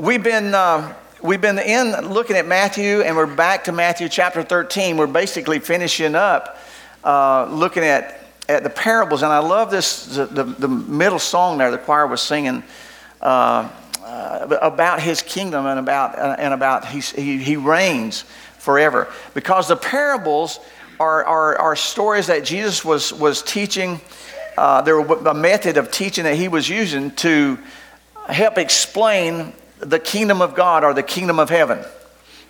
We've 0.00 0.22
been, 0.22 0.54
uh, 0.54 0.94
we've 1.20 1.42
been 1.42 1.58
in 1.58 2.08
looking 2.08 2.34
at 2.34 2.46
Matthew, 2.46 3.02
and 3.02 3.14
we're 3.14 3.26
back 3.26 3.64
to 3.64 3.72
Matthew 3.72 4.08
chapter 4.08 4.42
13. 4.42 4.96
We're 4.96 5.06
basically 5.06 5.58
finishing 5.58 6.14
up 6.14 6.56
uh, 7.04 7.44
looking 7.50 7.84
at, 7.84 8.24
at 8.48 8.62
the 8.62 8.70
parables. 8.70 9.22
And 9.22 9.30
I 9.30 9.40
love 9.40 9.70
this, 9.70 10.06
the, 10.06 10.24
the, 10.24 10.44
the 10.44 10.68
middle 10.68 11.18
song 11.18 11.58
there 11.58 11.70
the 11.70 11.76
choir 11.76 12.06
was 12.06 12.22
singing 12.22 12.62
uh, 13.20 13.68
uh 14.02 14.56
about 14.62 15.02
his 15.02 15.20
kingdom 15.20 15.66
and 15.66 15.78
about, 15.78 16.18
uh, 16.18 16.34
and 16.38 16.54
about 16.54 16.86
he, 16.86 17.36
he 17.36 17.56
reigns 17.56 18.22
forever. 18.56 19.06
Because 19.34 19.68
the 19.68 19.76
parables 19.76 20.60
are, 20.98 21.26
are, 21.26 21.58
are 21.58 21.76
stories 21.76 22.28
that 22.28 22.42
Jesus 22.42 22.82
was, 22.82 23.12
was 23.12 23.42
teaching, 23.42 24.00
uh, 24.56 24.80
there 24.80 24.98
were 24.98 25.28
a 25.28 25.34
method 25.34 25.76
of 25.76 25.90
teaching 25.90 26.24
that 26.24 26.36
he 26.36 26.48
was 26.48 26.70
using 26.70 27.10
to 27.16 27.58
help 28.28 28.56
explain 28.56 29.52
the 29.80 29.98
kingdom 29.98 30.40
of 30.42 30.54
God 30.54 30.84
or 30.84 30.94
the 30.94 31.02
kingdom 31.02 31.38
of 31.38 31.50
heaven. 31.50 31.84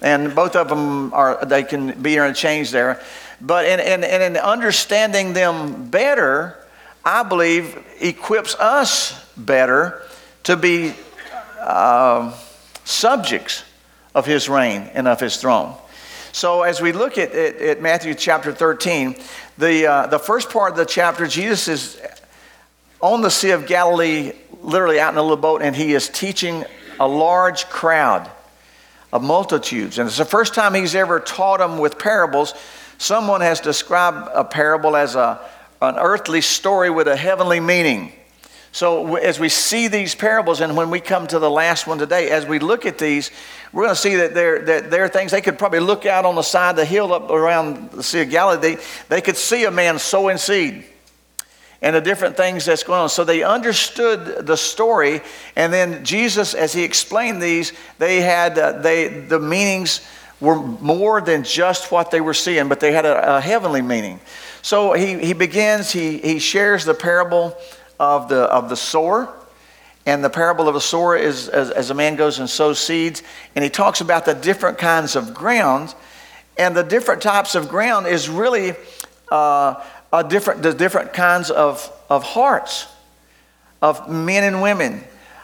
And 0.03 0.35
both 0.35 0.57
of 0.57 0.69
them 0.69 1.13
are, 1.13 1.45
they 1.45 1.63
can 1.63 2.01
be 2.01 2.15
interchanged 2.15 2.73
there. 2.73 3.03
But 3.41 3.67
in, 3.67 3.81
in, 3.81 4.05
in 4.05 4.37
understanding 4.37 5.33
them 5.33 5.89
better, 5.89 6.57
I 7.05 7.23
believe 7.23 7.83
equips 8.01 8.55
us 8.57 9.25
better 9.37 10.03
to 10.45 10.57
be 10.57 10.95
uh, 11.61 12.35
subjects 12.85 13.65
of 14.15 14.27
his 14.27 14.49
reign 14.49 14.91
and 14.95 15.07
of 15.07 15.21
his 15.21 15.37
throne. 15.37 15.75
So, 16.33 16.63
as 16.63 16.81
we 16.81 16.93
look 16.93 17.19
at, 17.19 17.33
at, 17.33 17.57
at 17.57 17.83
Matthew 17.83 18.15
chapter 18.15 18.53
13, 18.53 19.17
the, 19.59 19.87
uh, 19.87 20.07
the 20.07 20.19
first 20.19 20.51
part 20.51 20.73
of 20.73 20.77
the 20.77 20.85
chapter, 20.85 21.27
Jesus 21.27 21.69
is 21.69 22.03
on 23.01 23.21
the 23.21 23.31
Sea 23.31 23.51
of 23.51 23.67
Galilee, 23.67 24.33
literally 24.63 25.01
out 25.01 25.13
in 25.13 25.19
a 25.19 25.23
little 25.23 25.37
boat, 25.37 25.63
and 25.63 25.75
he 25.75 25.93
is 25.95 26.09
teaching 26.09 26.65
a 27.01 27.09
large 27.09 27.69
crowd 27.69 28.31
of 29.13 29.25
multitudes. 29.25 29.99
And 29.99 30.07
it's 30.07 30.19
the 30.19 30.25
first 30.25 30.55
time 30.55 30.75
he's 30.75 30.95
ever 30.95 31.19
taught 31.19 31.59
them 31.59 31.79
with 31.79 31.99
parables. 31.99 32.55
Someone 32.99 33.41
has 33.41 33.59
described 33.61 34.29
a 34.35 34.45
parable 34.45 34.95
as 34.95 35.17
a, 35.17 35.41
an 35.83 35.97
earthly 35.97 36.43
story 36.43 36.91
with 36.91 37.09
a 37.09 37.17
heavenly 37.17 37.59
meaning. 37.59 38.13
So, 38.73 39.17
as 39.17 39.41
we 39.41 39.49
see 39.49 39.89
these 39.89 40.15
parables, 40.15 40.61
and 40.61 40.77
when 40.77 40.91
we 40.91 41.01
come 41.01 41.27
to 41.27 41.41
the 41.41 41.51
last 41.51 41.89
one 41.89 41.99
today, 41.99 42.31
as 42.31 42.47
we 42.47 42.61
look 42.61 42.87
at 42.87 42.99
these, 42.99 43.33
we're 43.73 43.83
going 43.83 43.97
to 43.97 44.01
see 44.01 44.15
that 44.17 44.33
there, 44.33 44.61
that 44.65 44.93
there 44.93 45.03
are 45.03 45.09
things 45.09 45.33
they 45.33 45.41
could 45.41 45.59
probably 45.59 45.81
look 45.81 46.07
out 46.07 46.25
on 46.25 46.37
the 46.37 46.43
side 46.43 46.71
of 46.71 46.77
the 46.77 46.85
hill 46.85 47.13
up 47.13 47.31
around 47.31 47.91
the 47.91 48.03
Sea 48.05 48.21
of 48.21 48.31
Galilee. 48.31 48.77
They, 48.77 48.83
they 49.09 49.21
could 49.21 49.37
see 49.37 49.65
a 49.65 49.73
man 49.73 49.99
sowing 49.99 50.37
seed 50.37 50.85
and 51.83 51.97
the 51.97 52.01
different 52.01 52.37
things 52.37 52.65
that's 52.65 52.83
going 52.83 53.01
on. 53.01 53.09
So 53.09 53.25
they 53.25 53.43
understood 53.43 54.47
the 54.47 54.57
story, 54.57 55.21
and 55.57 55.73
then 55.73 56.05
Jesus, 56.05 56.55
as 56.55 56.73
he 56.73 56.85
explained 56.85 57.43
these, 57.43 57.73
they 57.99 58.21
had 58.21 58.59
uh, 58.59 58.73
they 58.81 59.09
the 59.09 59.39
meanings 59.39 60.01
were 60.41 60.57
more 60.57 61.21
than 61.21 61.45
just 61.45 61.93
what 61.93 62.11
they 62.11 62.21
were 62.21 62.35
seeing, 62.35 62.69
but 62.69 62.81
they 62.81 62.93
had 62.93 63.05
a, 63.05 63.37
a 63.37 63.41
heavenly 63.41 63.83
meaning. 63.83 64.19
So 64.63 64.93
he, 64.93 65.19
he 65.19 65.33
begins, 65.33 65.91
he, 65.91 66.19
he 66.19 66.39
shares 66.39 66.85
the 66.85 66.95
parable 66.95 67.57
of 67.99 68.29
the, 68.29 68.43
of 68.45 68.69
the 68.69 68.77
sower. 68.77 69.35
And 70.07 70.25
the 70.25 70.31
parable 70.31 70.67
of 70.67 70.75
the 70.75 70.81
sower 70.81 71.15
is 71.15 71.49
as, 71.49 71.71
as 71.71 71.91
a 71.91 71.95
man 71.95 72.17
goes 72.17 72.39
and 72.39 72.49
sows 72.49 72.79
seeds, 72.79 73.23
and 73.55 73.63
he 73.63 73.71
talks 73.71 74.01
about 74.01 74.25
the 74.25 74.35
different 74.35 74.79
kinds 74.79 75.15
of 75.15 75.35
ground. 75.35 75.95
And 76.57 76.75
the 76.75 76.83
different 76.83 77.23
types 77.23 77.55
of 77.55 77.69
ground 77.69 78.07
is 78.07 78.29
really 78.29 78.75
uh, 79.31 79.83
uh, 80.13 80.23
different, 80.23 80.63
the 80.63 80.73
different 80.73 81.13
kinds 81.13 81.51
of, 81.51 81.91
of 82.09 82.23
hearts 82.23 82.87
of 83.83 84.11
men 84.11 84.45
and 84.45 84.63
women. 84.63 85.03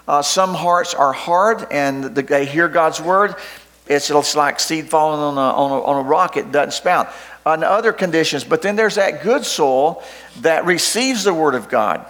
Uh, 0.09 0.23
some 0.23 0.55
hearts 0.55 0.95
are 0.95 1.13
hard 1.13 1.67
and 1.71 2.05
they 2.05 2.47
hear 2.47 2.69
God's 2.69 3.01
word. 3.01 3.35
It's, 3.87 4.11
it's 4.11 4.37
like 4.37 4.61
seed 4.61 4.89
falling 4.89 5.21
on 5.21 5.37
a, 5.37 5.57
on, 5.57 5.71
a, 5.71 5.83
on 5.83 6.05
a 6.05 6.09
rock, 6.09 6.37
it 6.37 6.53
doesn't 6.53 6.73
sprout. 6.73 7.13
On 7.45 7.63
other 7.63 7.93
conditions, 7.93 8.43
but 8.43 8.63
then 8.63 8.75
there's 8.75 8.97
that 8.97 9.23
good 9.23 9.45
soil 9.45 10.03
that 10.41 10.65
receives 10.65 11.25
the 11.25 11.33
word 11.33 11.55
of 11.55 11.69
God 11.69 12.05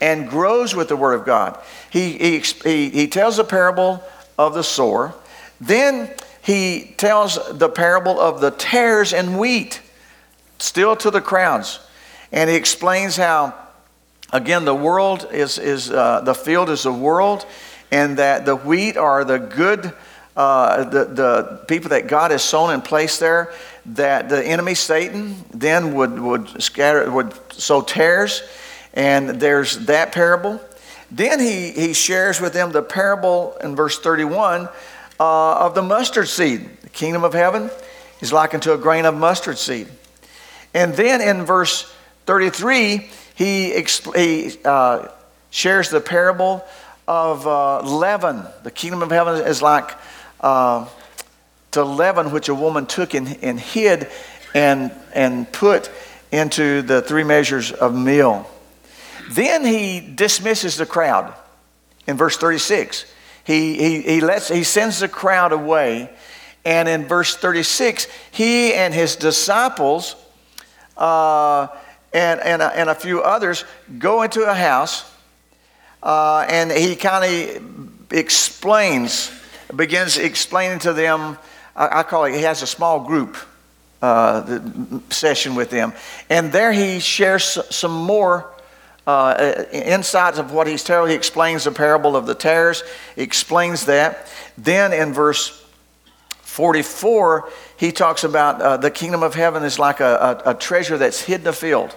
and 0.00 0.28
grows 0.28 0.74
with 0.74 0.88
the 0.88 0.96
word 0.96 1.14
of 1.14 1.26
God. 1.26 1.62
He, 1.90 2.12
he, 2.12 2.38
he, 2.40 2.88
he 2.88 3.06
tells 3.06 3.36
the 3.36 3.44
parable 3.44 4.02
of 4.38 4.54
the 4.54 4.64
sower. 4.64 5.14
Then 5.60 6.10
he 6.42 6.94
tells 6.96 7.38
the 7.58 7.68
parable 7.68 8.18
of 8.18 8.40
the 8.40 8.50
tares 8.50 9.12
and 9.12 9.38
wheat 9.38 9.80
still 10.62 10.94
to 10.96 11.10
the 11.10 11.20
crowds. 11.20 11.80
And 12.30 12.48
he 12.48 12.56
explains 12.56 13.16
how, 13.16 13.54
again, 14.32 14.64
the 14.64 14.74
world 14.74 15.28
is, 15.32 15.58
is 15.58 15.90
uh, 15.90 16.20
the 16.20 16.34
field 16.34 16.70
is 16.70 16.84
the 16.84 16.92
world, 16.92 17.44
and 17.90 18.16
that 18.18 18.46
the 18.46 18.56
wheat 18.56 18.96
are 18.96 19.24
the 19.24 19.38
good, 19.38 19.92
uh, 20.36 20.84
the, 20.84 21.04
the 21.04 21.64
people 21.66 21.90
that 21.90 22.06
God 22.06 22.30
has 22.30 22.42
sown 22.42 22.70
and 22.70 22.82
placed 22.82 23.20
there, 23.20 23.52
that 23.86 24.28
the 24.28 24.42
enemy, 24.42 24.74
Satan, 24.74 25.36
then 25.52 25.94
would, 25.94 26.18
would 26.18 26.62
scatter, 26.62 27.10
would 27.10 27.34
sow 27.52 27.82
tares. 27.82 28.42
And 28.94 29.40
there's 29.40 29.78
that 29.86 30.12
parable. 30.12 30.60
Then 31.10 31.40
he, 31.40 31.72
he 31.72 31.92
shares 31.92 32.40
with 32.40 32.52
them 32.52 32.72
the 32.72 32.82
parable 32.82 33.56
in 33.62 33.74
verse 33.74 33.98
31 33.98 34.68
uh, 35.18 35.54
of 35.58 35.74
the 35.74 35.82
mustard 35.82 36.28
seed. 36.28 36.68
The 36.82 36.88
kingdom 36.88 37.24
of 37.24 37.34
heaven 37.34 37.70
is 38.20 38.32
likened 38.32 38.62
to 38.62 38.74
a 38.74 38.78
grain 38.78 39.04
of 39.04 39.14
mustard 39.14 39.58
seed. 39.58 39.88
And 40.74 40.94
then 40.94 41.20
in 41.20 41.44
verse 41.44 41.92
33, 42.26 43.08
he, 43.34 43.84
he 44.14 44.58
uh, 44.64 45.08
shares 45.50 45.90
the 45.90 46.00
parable 46.00 46.64
of 47.06 47.46
uh, 47.46 47.82
leaven. 47.82 48.44
The 48.62 48.70
kingdom 48.70 49.02
of 49.02 49.10
heaven 49.10 49.44
is 49.46 49.60
like 49.60 49.90
uh, 50.40 50.88
to 51.72 51.84
leaven, 51.84 52.30
which 52.30 52.48
a 52.48 52.54
woman 52.54 52.86
took 52.86 53.14
and, 53.14 53.38
and 53.42 53.58
hid 53.58 54.08
and, 54.54 54.92
and 55.14 55.50
put 55.52 55.90
into 56.30 56.82
the 56.82 57.02
three 57.02 57.24
measures 57.24 57.72
of 57.72 57.94
meal. 57.94 58.48
Then 59.30 59.64
he 59.64 60.00
dismisses 60.00 60.76
the 60.76 60.86
crowd 60.86 61.34
in 62.06 62.16
verse 62.16 62.36
36. 62.36 63.06
He, 63.44 63.76
he, 63.76 64.02
he, 64.02 64.20
lets, 64.20 64.48
he 64.48 64.64
sends 64.64 65.00
the 65.00 65.08
crowd 65.08 65.52
away. 65.52 66.10
And 66.64 66.88
in 66.88 67.06
verse 67.06 67.36
36, 67.36 68.06
he 68.30 68.72
and 68.72 68.94
his 68.94 69.16
disciples 69.16 70.14
uh, 70.96 71.68
and, 72.12 72.40
and, 72.40 72.62
a, 72.62 72.76
and 72.76 72.90
a 72.90 72.94
few 72.94 73.22
others 73.22 73.64
go 73.98 74.22
into 74.22 74.42
a 74.42 74.54
house. 74.54 75.10
Uh, 76.02 76.46
and 76.48 76.70
he 76.70 76.96
kind 76.96 77.24
of 77.24 78.12
explains, 78.12 79.30
begins 79.74 80.18
explaining 80.18 80.78
to 80.80 80.92
them. 80.92 81.38
I, 81.76 82.00
I, 82.00 82.02
call 82.02 82.24
it, 82.24 82.34
he 82.34 82.42
has 82.42 82.62
a 82.62 82.66
small 82.66 83.00
group 83.00 83.36
uh, 84.02 84.60
session 85.10 85.54
with 85.54 85.70
them. 85.70 85.92
And 86.28 86.52
there 86.52 86.72
he 86.72 86.98
shares 86.98 87.58
some 87.70 87.92
more 87.92 88.50
uh, 89.06 89.64
insights 89.72 90.38
of 90.38 90.52
what 90.52 90.66
he's 90.66 90.84
telling. 90.84 91.10
He 91.10 91.16
explains 91.16 91.64
the 91.64 91.72
parable 91.72 92.16
of 92.16 92.26
the 92.26 92.34
tares, 92.34 92.82
explains 93.16 93.86
that. 93.86 94.28
Then 94.58 94.92
in 94.92 95.12
verse 95.12 95.61
44, 96.52 97.48
he 97.78 97.92
talks 97.92 98.24
about 98.24 98.60
uh, 98.60 98.76
the 98.76 98.90
kingdom 98.90 99.22
of 99.22 99.34
heaven 99.34 99.62
is 99.62 99.78
like 99.78 100.00
a, 100.00 100.42
a, 100.44 100.50
a 100.50 100.54
treasure 100.54 100.98
that's 100.98 101.22
hidden 101.22 101.46
in 101.46 101.50
a 101.50 101.52
field. 101.54 101.96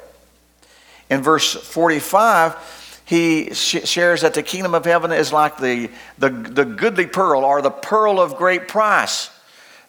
In 1.10 1.22
verse 1.22 1.54
45, 1.54 3.02
he 3.04 3.54
sh- 3.54 3.86
shares 3.86 4.22
that 4.22 4.34
the 4.34 4.42
kingdom 4.42 4.74
of 4.74 4.86
heaven 4.86 5.12
is 5.12 5.34
like 5.34 5.58
the, 5.58 5.90
the, 6.18 6.30
the 6.30 6.64
goodly 6.64 7.06
pearl 7.06 7.44
or 7.44 7.62
the 7.62 7.70
pearl 7.70 8.18
of 8.18 8.38
great 8.38 8.70
price 8.70 9.30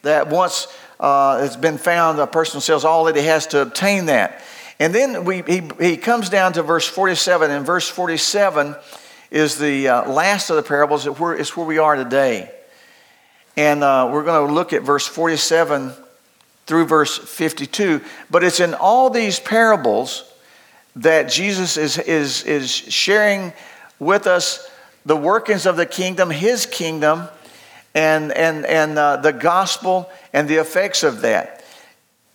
that 0.03 0.29
once 0.31 0.67
uh, 0.99 1.43
it's 1.45 1.55
been 1.55 1.79
found, 1.79 2.19
a 2.19 2.27
person 2.27 2.61
sells 2.61 2.85
all 2.85 3.05
that 3.05 3.15
he 3.15 3.23
has 3.23 3.47
to 3.49 3.61
obtain 3.61 4.07
that. 4.07 4.43
And 4.81 4.93
then 4.93 5.25
we, 5.25 5.43
he, 5.43 5.63
he 5.79 5.97
comes 5.97 6.29
down 6.29 6.55
to 6.55 6.65
verse 6.65 6.89
47, 6.89 7.53
and 7.53 7.65
verse 7.65 7.89
47 7.89 8.75
is 9.31 9.59
the 9.59 9.87
uh, 9.87 10.11
last 10.11 10.51
of 10.51 10.57
the 10.57 10.65
parables. 10.65 11.07
It's 11.07 11.21
where, 11.21 11.35
it's 11.35 11.57
where 11.57 11.67
we 11.67 11.79
are 11.79 11.95
today. 11.95 12.51
And 13.57 13.83
uh, 13.83 14.11
we're 14.13 14.25
going 14.25 14.47
to 14.47 14.53
look 14.53 14.73
at 14.73 14.83
verse 14.83 15.07
47 15.07 15.93
through 16.67 16.87
verse 16.87 17.17
52. 17.17 18.03
But 18.31 18.45
it's 18.45 18.61
in 18.61 18.75
all 18.75 19.09
these 19.09 19.41
parables 19.41 20.31
that 20.97 21.31
Jesus 21.31 21.77
is, 21.77 21.99
is, 21.99 22.43
is 22.45 22.71
sharing 22.71 23.53
with 23.99 24.27
us 24.27 24.69
the 25.07 25.17
workings 25.17 25.67
of 25.67 25.77
the 25.77 25.87
kingdom, 25.87 26.31
his 26.31 26.67
kingdom, 26.67 27.29
and, 27.95 28.33
and, 28.33 28.67
and 28.67 28.99
uh, 28.99 29.17
the 29.17 29.33
gospel 29.33 30.11
and 30.33 30.49
the 30.49 30.57
effects 30.57 31.03
of 31.03 31.23
that. 31.23 31.65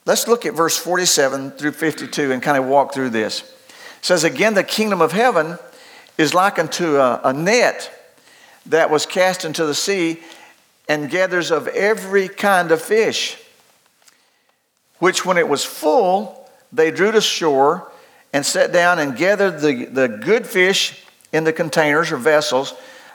Let's 0.06 0.28
look 0.28 0.48
at 0.48 0.56
verse 0.56 0.78
47 0.78 1.52
through 1.52 1.74
52 1.74 2.32
and 2.32 2.42
kind 2.42 2.58
of 2.58 2.66
walk 2.66 2.94
through 2.94 3.12
this. 3.12 3.42
It 3.42 4.06
says, 4.06 4.24
Again, 4.24 4.56
the 4.56 4.64
kingdom 4.64 5.02
of 5.02 5.12
heaven 5.12 5.60
is 6.18 6.34
likened 6.34 6.72
to 6.74 7.00
a, 7.00 7.22
a 7.26 7.34
net 7.34 7.92
that 8.66 8.90
was 8.90 9.06
cast 9.06 9.46
into 9.46 9.66
the 9.66 9.76
sea 9.76 10.22
and 10.88 11.10
gathers 11.10 11.51
of 11.51 11.68
every 11.69 12.28
kind 12.28 12.72
of 12.72 12.81
fish, 12.81 13.38
which 15.00 15.25
when 15.25 15.38
it 15.38 15.48
was 15.48 15.63
full, 15.63 16.50
they 16.72 16.92
drew 16.92 17.12
to 17.12 17.22
shore 17.22 17.92
and 18.33 18.45
sat 18.45 18.72
down 18.72 19.00
and 19.00 19.18
gathered 19.18 19.60
the, 19.60 19.86
the 19.86 20.07
good 20.07 20.48
fish 20.48 21.06
in 21.33 21.44
the 21.44 21.54
containers 21.54 22.12
or 22.12 22.18
vessels, 22.18 22.74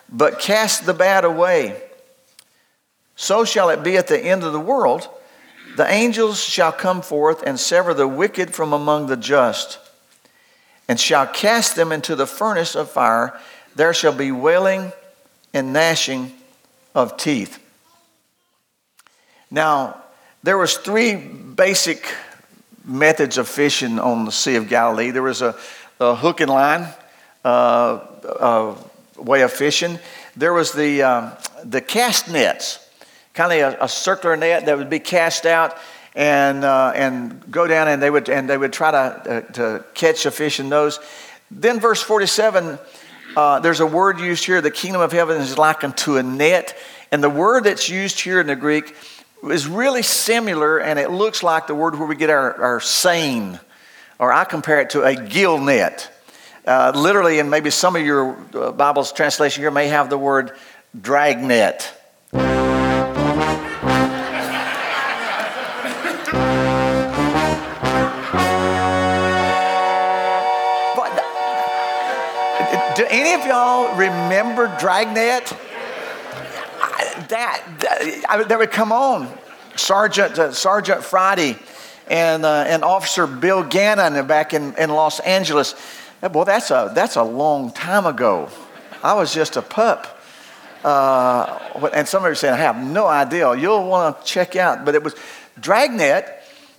but 0.08 0.38
cast 0.38 0.86
the 0.86 0.94
bad 0.94 1.24
away. 1.24 1.82
so 3.16 3.44
shall 3.44 3.70
it 3.70 3.82
be 3.82 3.96
at 3.96 4.08
the 4.08 4.19
end 4.19 4.42
of 4.42 4.52
the 4.52 4.60
world. 4.60 5.08
The 5.76 5.90
angels 5.90 6.42
shall 6.42 6.72
come 6.72 7.02
forth 7.02 7.42
and 7.42 7.58
sever 7.58 7.92
the 7.92 8.08
wicked 8.08 8.54
from 8.54 8.72
among 8.72 9.06
the 9.06 9.16
just, 9.16 9.78
and 10.88 10.98
shall 10.98 11.26
cast 11.26 11.76
them 11.76 11.92
into 11.92 12.14
the 12.14 12.26
furnace 12.26 12.74
of 12.74 12.90
fire. 12.90 13.38
There 13.74 13.92
shall 13.92 14.12
be 14.12 14.32
wailing 14.32 14.92
and 15.52 15.72
gnashing 15.72 16.35
of 16.96 17.19
teeth. 17.19 17.62
Now, 19.50 20.02
there 20.43 20.56
was 20.56 20.78
three 20.78 21.14
basic 21.14 22.08
methods 22.84 23.37
of 23.37 23.46
fishing 23.46 23.98
on 23.98 24.25
the 24.25 24.32
Sea 24.32 24.56
of 24.56 24.69
Galilee. 24.69 25.10
There 25.10 25.22
was 25.22 25.43
a, 25.43 25.54
a 26.00 26.14
hook 26.14 26.40
and 26.40 26.50
line 26.50 26.88
uh, 27.44 27.48
uh, 27.48 28.75
way 29.19 29.43
of 29.43 29.52
fishing. 29.52 29.98
There 30.37 30.54
was 30.54 30.72
the, 30.72 31.02
um, 31.02 31.32
the 31.64 31.82
cast 31.82 32.31
nets, 32.31 32.88
kind 33.34 33.52
of 33.52 33.75
a, 33.75 33.84
a, 33.84 33.88
circular 33.88 34.37
net 34.37 34.64
that 34.64 34.78
would 34.78 34.90
be 34.90 34.98
cast 34.98 35.44
out 35.44 35.76
and, 36.14 36.64
uh, 36.64 36.93
and 36.94 37.50
go 37.50 37.66
down 37.66 37.88
and 37.88 38.02
they 38.02 38.10
would, 38.10 38.31
and 38.31 38.48
they 38.48 38.56
would 38.56 38.72
try 38.72 38.90
to, 38.90 38.98
uh, 38.98 39.40
to 39.52 39.84
catch 39.93 40.25
a 40.25 40.31
fish 40.31 40.60
in 40.60 40.70
those. 40.70 40.98
Then 41.50 41.78
verse 41.78 42.02
47, 42.02 42.78
uh, 43.36 43.60
there's 43.60 43.80
a 43.80 43.86
word 43.86 44.18
used 44.18 44.46
here, 44.46 44.60
the 44.60 44.70
kingdom 44.70 45.02
of 45.02 45.12
heaven 45.12 45.40
is 45.40 45.58
likened 45.58 45.96
to 45.98 46.16
a 46.16 46.22
net. 46.22 46.76
And 47.12 47.22
the 47.22 47.30
word 47.30 47.64
that's 47.64 47.88
used 47.88 48.18
here 48.18 48.40
in 48.40 48.46
the 48.46 48.56
Greek 48.56 48.96
is 49.44 49.66
really 49.66 50.02
similar 50.02 50.78
and 50.78 50.98
it 50.98 51.10
looks 51.10 51.42
like 51.42 51.66
the 51.66 51.74
word 51.74 51.98
where 51.98 52.08
we 52.08 52.16
get 52.16 52.30
our, 52.30 52.54
our 52.60 52.80
seine, 52.80 53.60
or 54.18 54.32
I 54.32 54.44
compare 54.44 54.80
it 54.80 54.90
to 54.90 55.02
a 55.02 55.14
gill 55.14 55.58
net. 55.58 56.10
Uh, 56.66 56.92
literally, 56.96 57.38
and 57.38 57.48
maybe 57.48 57.70
some 57.70 57.94
of 57.94 58.02
your 58.02 58.36
uh, 58.54 58.72
Bible's 58.72 59.12
translation 59.12 59.62
here 59.62 59.70
may 59.70 59.86
have 59.86 60.10
the 60.10 60.18
word 60.18 60.56
dragnet. 60.98 61.92
Y'all 73.46 73.96
remember 73.96 74.75
dragnet? 74.78 75.56
that, 77.28 77.62
that, 77.81 78.25
I, 78.28 78.43
that 78.43 78.58
would 78.58 78.70
come 78.70 78.93
on. 78.93 79.28
Sergeant, 79.76 80.38
uh, 80.38 80.52
Sergeant 80.52 81.04
Friday 81.04 81.58
and, 82.08 82.44
uh, 82.44 82.64
and 82.66 82.82
Officer 82.82 83.26
Bill 83.26 83.62
Gannon 83.62 84.26
back 84.26 84.54
in, 84.54 84.75
in 84.75 84.90
Los 84.90 85.20
Angeles. 85.20 85.75
Boy, 86.32 86.44
that's 86.44 86.70
a, 86.70 86.93
that's 86.94 87.16
a 87.16 87.22
long 87.22 87.72
time 87.72 88.06
ago. 88.06 88.48
I 89.02 89.14
was 89.14 89.32
just 89.34 89.56
a 89.56 89.62
pup. 89.62 90.20
Uh, 90.84 91.90
and 91.93 92.06
some 92.06 92.25
of 92.25 92.31
you 92.31 92.34
saying, 92.34 92.54
I 92.54 92.58
have 92.58 92.76
no 92.76 93.06
idea. 93.06 93.54
You'll 93.56 93.87
want 93.87 94.19
to 94.19 94.25
check 94.25 94.56
out. 94.56 94.84
But 94.84 94.94
it 94.94 95.02
was 95.02 95.14
Dragnet 95.60 96.35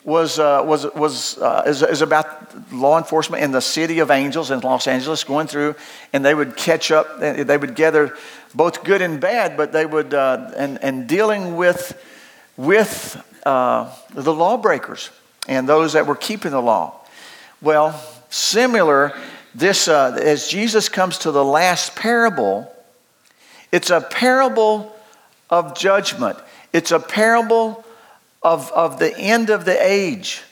was, 0.07 0.39
uh, 0.39 0.63
was, 0.65 0.85
was, 0.95 1.37
uh, 1.37 1.63
is, 1.67 1.83
is 1.83 2.01
about 2.01 2.71
law 2.71 2.97
enforcement 2.97 3.43
in 3.43 3.51
the 3.51 3.59
city 3.59 3.99
of 3.99 4.09
Angels 4.09 4.51
in 4.51 4.61
Los 4.61 4.87
Angeles 4.87 5.25
going 5.25 5.47
through, 5.47 5.75
and 6.13 6.23
they 6.23 6.33
would 6.33 6.55
catch 6.55 6.91
up, 6.91 7.19
they 7.19 7.57
would 7.57 7.75
gather 7.75 8.15
both 8.55 8.85
good 8.85 9.01
and 9.01 9.19
bad, 9.19 9.57
but 9.57 9.73
they 9.73 9.85
would, 9.85 10.13
uh, 10.13 10.51
and, 10.55 10.81
and 10.81 11.09
dealing 11.09 11.57
with, 11.57 12.01
with 12.55 13.21
uh, 13.45 13.93
the 14.13 14.33
lawbreakers 14.33 15.09
and 15.49 15.67
those 15.67 15.91
that 15.91 16.07
were 16.07 16.15
keeping 16.15 16.51
the 16.51 16.61
law. 16.61 17.01
Well, 17.61 18.01
similar, 18.29 19.11
this, 19.53 19.89
uh, 19.89 20.17
as 20.23 20.47
Jesus 20.47 20.87
comes 20.87 21.17
to 21.19 21.31
the 21.31 21.43
last 21.43 21.97
parable, 21.97 22.73
it's 23.73 23.89
a 23.89 23.99
parable 23.99 24.95
of 25.49 25.77
judgment. 25.77 26.37
It's 26.71 26.91
a 26.91 26.99
parable 27.01 27.83
of, 28.41 28.71
of 28.71 28.99
the 28.99 29.17
end 29.17 29.49
of 29.49 29.65
the 29.65 29.77
age, 29.85 30.43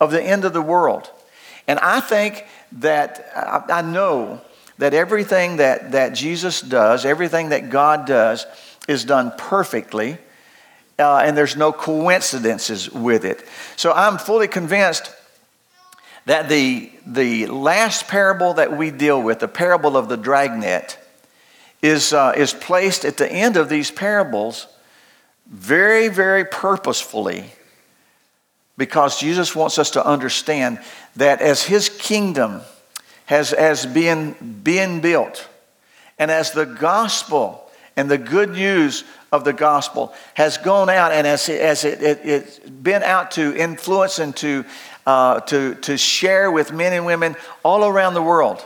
of 0.00 0.10
the 0.10 0.22
end 0.22 0.44
of 0.44 0.52
the 0.52 0.62
world. 0.62 1.10
And 1.68 1.78
I 1.78 2.00
think 2.00 2.44
that, 2.72 3.30
I, 3.34 3.78
I 3.78 3.82
know 3.82 4.40
that 4.78 4.94
everything 4.94 5.56
that, 5.56 5.92
that 5.92 6.14
Jesus 6.14 6.60
does, 6.60 7.04
everything 7.04 7.50
that 7.50 7.70
God 7.70 8.06
does, 8.06 8.46
is 8.88 9.04
done 9.04 9.32
perfectly, 9.36 10.18
uh, 10.98 11.18
and 11.18 11.36
there's 11.36 11.56
no 11.56 11.72
coincidences 11.72 12.90
with 12.90 13.24
it. 13.24 13.44
So 13.76 13.92
I'm 13.92 14.18
fully 14.18 14.48
convinced 14.48 15.12
that 16.24 16.48
the, 16.48 16.90
the 17.06 17.46
last 17.46 18.08
parable 18.08 18.54
that 18.54 18.76
we 18.76 18.90
deal 18.90 19.22
with, 19.22 19.40
the 19.40 19.48
parable 19.48 19.96
of 19.96 20.08
the 20.08 20.16
dragnet, 20.16 20.98
is, 21.82 22.12
uh, 22.12 22.32
is 22.36 22.52
placed 22.52 23.04
at 23.04 23.16
the 23.16 23.30
end 23.30 23.56
of 23.56 23.68
these 23.68 23.90
parables 23.90 24.66
very, 25.48 26.08
very 26.08 26.44
purposefully 26.44 27.44
because 28.76 29.18
Jesus 29.18 29.54
wants 29.56 29.78
us 29.78 29.90
to 29.90 30.04
understand 30.04 30.80
that 31.16 31.40
as 31.40 31.62
his 31.62 31.88
kingdom 31.88 32.60
has, 33.26 33.50
has 33.50 33.86
been 33.86 34.60
being 34.62 35.00
built, 35.00 35.48
and 36.18 36.30
as 36.30 36.52
the 36.52 36.64
gospel 36.64 37.70
and 37.96 38.10
the 38.10 38.18
good 38.18 38.50
news 38.50 39.04
of 39.32 39.44
the 39.44 39.52
gospel 39.52 40.14
has 40.34 40.58
gone 40.58 40.88
out 40.88 41.12
and 41.12 41.26
as, 41.26 41.48
it, 41.48 41.60
as 41.60 41.84
it, 41.84 42.02
it, 42.02 42.20
it's 42.24 42.58
been 42.58 43.02
out 43.02 43.32
to 43.32 43.56
influence 43.56 44.18
and 44.18 44.36
to, 44.36 44.64
uh, 45.06 45.40
to, 45.40 45.74
to 45.76 45.96
share 45.96 46.50
with 46.50 46.72
men 46.72 46.92
and 46.92 47.06
women 47.06 47.34
all 47.64 47.84
around 47.84 48.14
the 48.14 48.22
world, 48.22 48.64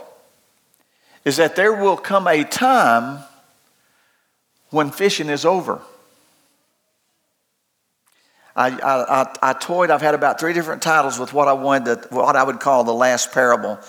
is 1.23 1.37
that 1.37 1.55
there 1.55 1.73
will 1.73 1.97
come 1.97 2.27
a 2.27 2.43
time 2.43 3.23
when 4.69 4.91
fishing 4.91 5.29
is 5.29 5.45
over. 5.45 5.81
I, 8.55 8.67
I, 8.69 9.49
I, 9.51 9.53
toyed, 9.53 9.89
I've 9.91 10.01
had 10.01 10.13
about 10.13 10.39
three 10.39 10.53
different 10.53 10.81
titles 10.81 11.17
with 11.17 11.33
what 11.33 11.47
I 11.47 11.53
wanted 11.53 12.03
to, 12.03 12.07
what 12.09 12.35
I 12.35 12.43
would 12.43 12.59
call 12.59 12.83
the 12.83 12.93
last 12.93 13.31
parable. 13.31 13.79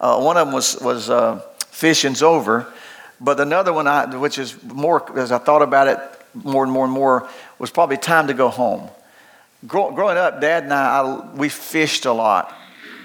Uh, 0.00 0.20
one 0.20 0.36
of 0.36 0.46
them 0.46 0.54
was, 0.54 0.80
was 0.80 1.08
uh, 1.08 1.40
Fishing's 1.68 2.22
Over, 2.22 2.72
but 3.20 3.38
another 3.38 3.72
one, 3.72 3.86
I, 3.86 4.16
which 4.16 4.38
is 4.38 4.60
more, 4.64 5.18
as 5.18 5.30
I 5.30 5.38
thought 5.38 5.62
about 5.62 5.88
it 5.88 5.98
more 6.34 6.64
and 6.64 6.72
more 6.72 6.84
and 6.84 6.92
more, 6.92 7.28
was 7.58 7.70
probably 7.70 7.96
Time 7.96 8.26
to 8.26 8.34
Go 8.34 8.48
Home. 8.48 8.88
Grow, 9.66 9.92
growing 9.92 10.16
up, 10.16 10.40
Dad 10.40 10.64
and 10.64 10.72
I, 10.72 11.00
I, 11.00 11.34
we 11.34 11.48
fished 11.48 12.04
a 12.04 12.12
lot, 12.12 12.52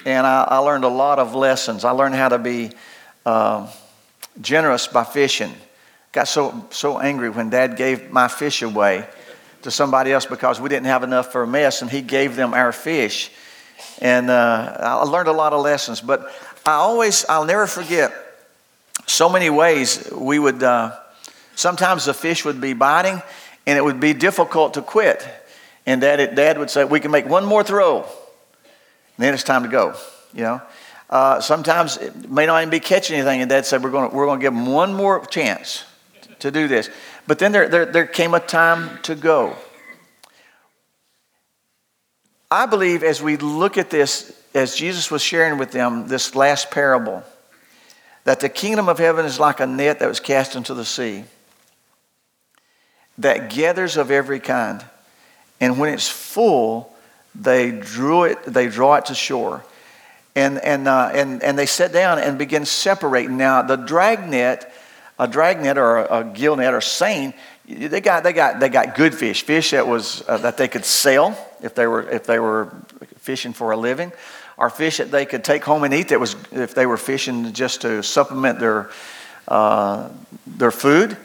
and 0.05 0.25
I, 0.25 0.43
I, 0.43 0.57
learned 0.59 0.83
a 0.83 0.89
lot 0.89 1.19
of 1.19 1.33
lessons. 1.33 1.83
I 1.83 1.91
learned 1.91 2.15
how 2.15 2.29
to 2.29 2.37
be 2.37 2.71
uh, 3.25 3.71
generous 4.41 4.87
by 4.87 5.03
fishing. 5.03 5.53
Got 6.11 6.27
so, 6.27 6.67
so 6.69 6.99
angry 6.99 7.29
when 7.29 7.49
Dad 7.49 7.75
gave 7.75 8.11
my 8.11 8.27
fish 8.27 8.61
away 8.61 9.07
to 9.63 9.71
somebody 9.71 10.11
else 10.11 10.25
because 10.25 10.61
we 10.61 10.69
didn't 10.69 10.85
have 10.85 11.03
enough 11.03 11.31
for 11.31 11.43
a 11.43 11.47
mess, 11.47 11.81
and 11.81 11.89
he 11.89 12.01
gave 12.01 12.35
them 12.35 12.53
our 12.53 12.71
fish. 12.71 13.31
And 14.01 14.29
uh, 14.29 14.77
I 14.79 15.03
learned 15.03 15.27
a 15.27 15.33
lot 15.33 15.53
of 15.53 15.61
lessons, 15.61 16.01
but 16.01 16.31
I 16.65 16.73
always, 16.73 17.25
I'll 17.27 17.45
never 17.45 17.67
forget 17.67 18.13
so 19.05 19.29
many 19.29 19.49
ways 19.49 20.09
we 20.11 20.39
would, 20.39 20.63
uh, 20.63 20.97
sometimes 21.55 22.05
the 22.05 22.13
fish 22.13 22.45
would 22.45 22.61
be 22.61 22.73
biting 22.73 23.21
and 23.65 23.77
it 23.77 23.83
would 23.83 23.99
be 23.99 24.13
difficult 24.13 24.75
to 24.75 24.81
quit. 24.81 25.27
And 25.85 26.01
dad, 26.01 26.35
dad 26.35 26.57
would 26.57 26.69
say, 26.69 26.85
We 26.85 26.99
can 26.99 27.11
make 27.11 27.27
one 27.27 27.45
more 27.45 27.63
throw, 27.63 28.03
and 28.03 28.07
then 29.17 29.33
it's 29.33 29.43
time 29.43 29.63
to 29.63 29.69
go, 29.69 29.95
you 30.33 30.43
know. 30.43 30.61
Uh, 31.09 31.41
sometimes 31.41 31.97
it 31.97 32.29
may 32.29 32.45
not 32.45 32.61
even 32.61 32.69
be 32.69 32.79
catching 32.79 33.17
anything, 33.17 33.41
and 33.41 33.49
dad 33.49 33.65
said, 33.65 33.83
We're 33.83 33.91
going 33.91 34.11
we're 34.13 34.25
to 34.33 34.41
give 34.41 34.53
them 34.53 34.65
one 34.65 34.93
more 34.93 35.25
chance 35.25 35.83
to 36.43 36.51
do 36.51 36.67
this. 36.67 36.89
But 37.25 37.39
then 37.39 37.51
there, 37.51 37.67
there, 37.67 37.85
there 37.85 38.05
came 38.05 38.33
a 38.33 38.39
time 38.39 38.99
to 39.03 39.15
go. 39.15 39.55
I 42.51 42.65
believe 42.65 43.01
as 43.01 43.21
we 43.21 43.37
look 43.37 43.77
at 43.77 43.89
this, 43.89 44.37
as 44.53 44.75
Jesus 44.75 45.09
was 45.09 45.21
sharing 45.21 45.57
with 45.57 45.71
them 45.71 46.07
this 46.07 46.35
last 46.35 46.69
parable, 46.69 47.23
that 48.25 48.41
the 48.41 48.49
kingdom 48.49 48.89
of 48.89 48.99
heaven 48.99 49.25
is 49.25 49.39
like 49.39 49.59
a 49.59 49.65
net 49.65 49.99
that 49.99 50.07
was 50.07 50.19
cast 50.19 50.55
into 50.55 50.73
the 50.73 50.85
sea 50.85 51.23
that 53.17 53.49
gathers 53.49 53.95
of 53.95 54.11
every 54.11 54.39
kind. 54.39 54.83
And 55.61 55.79
when 55.79 55.93
it's 55.93 56.09
full, 56.09 56.93
they 57.35 57.71
drew 57.71 58.23
it, 58.23 58.43
they 58.43 58.67
draw 58.67 58.95
it 58.95 59.05
to 59.05 59.15
shore. 59.15 59.63
And, 60.35 60.57
and, 60.59 60.87
uh, 60.87 61.11
and, 61.13 61.43
and 61.43 61.57
they 61.57 61.67
sit 61.67 61.93
down 61.93 62.17
and 62.17 62.37
begin 62.39 62.65
separating. 62.65 63.37
Now, 63.37 63.61
the 63.61 63.75
dragnet 63.75 64.69
a 65.23 65.27
dragnet 65.27 65.77
or 65.77 65.99
a, 65.99 66.19
a 66.19 66.23
gill 66.25 66.57
net 66.57 66.73
or 66.73 66.81
seine, 66.81 67.33
they 67.65 68.01
got, 68.01 68.23
they 68.23 68.33
got, 68.33 68.59
they 68.59 68.67
got 68.67 68.93
good 68.93 69.15
fish, 69.15 69.43
fish 69.43 69.71
that, 69.71 69.87
was, 69.87 70.21
uh, 70.27 70.37
that 70.39 70.57
they 70.57 70.67
could 70.67 70.83
sell 70.83 71.37
if 71.61 71.73
they, 71.73 71.87
were, 71.87 72.09
if 72.09 72.25
they 72.25 72.39
were 72.39 72.73
fishing 73.19 73.53
for 73.53 73.71
a 73.71 73.77
living, 73.77 74.11
or 74.57 74.69
fish 74.69 74.97
that 74.97 75.11
they 75.11 75.25
could 75.25 75.43
take 75.43 75.63
home 75.63 75.85
and 75.85 75.93
eat 75.93 76.09
that 76.09 76.19
was, 76.19 76.35
if 76.51 76.75
they 76.75 76.85
were 76.85 76.97
fishing 76.97 77.53
just 77.53 77.81
to 77.81 78.03
supplement 78.03 78.59
their, 78.59 78.89
uh, 79.47 80.09
their 80.45 80.71
food. 80.71 81.15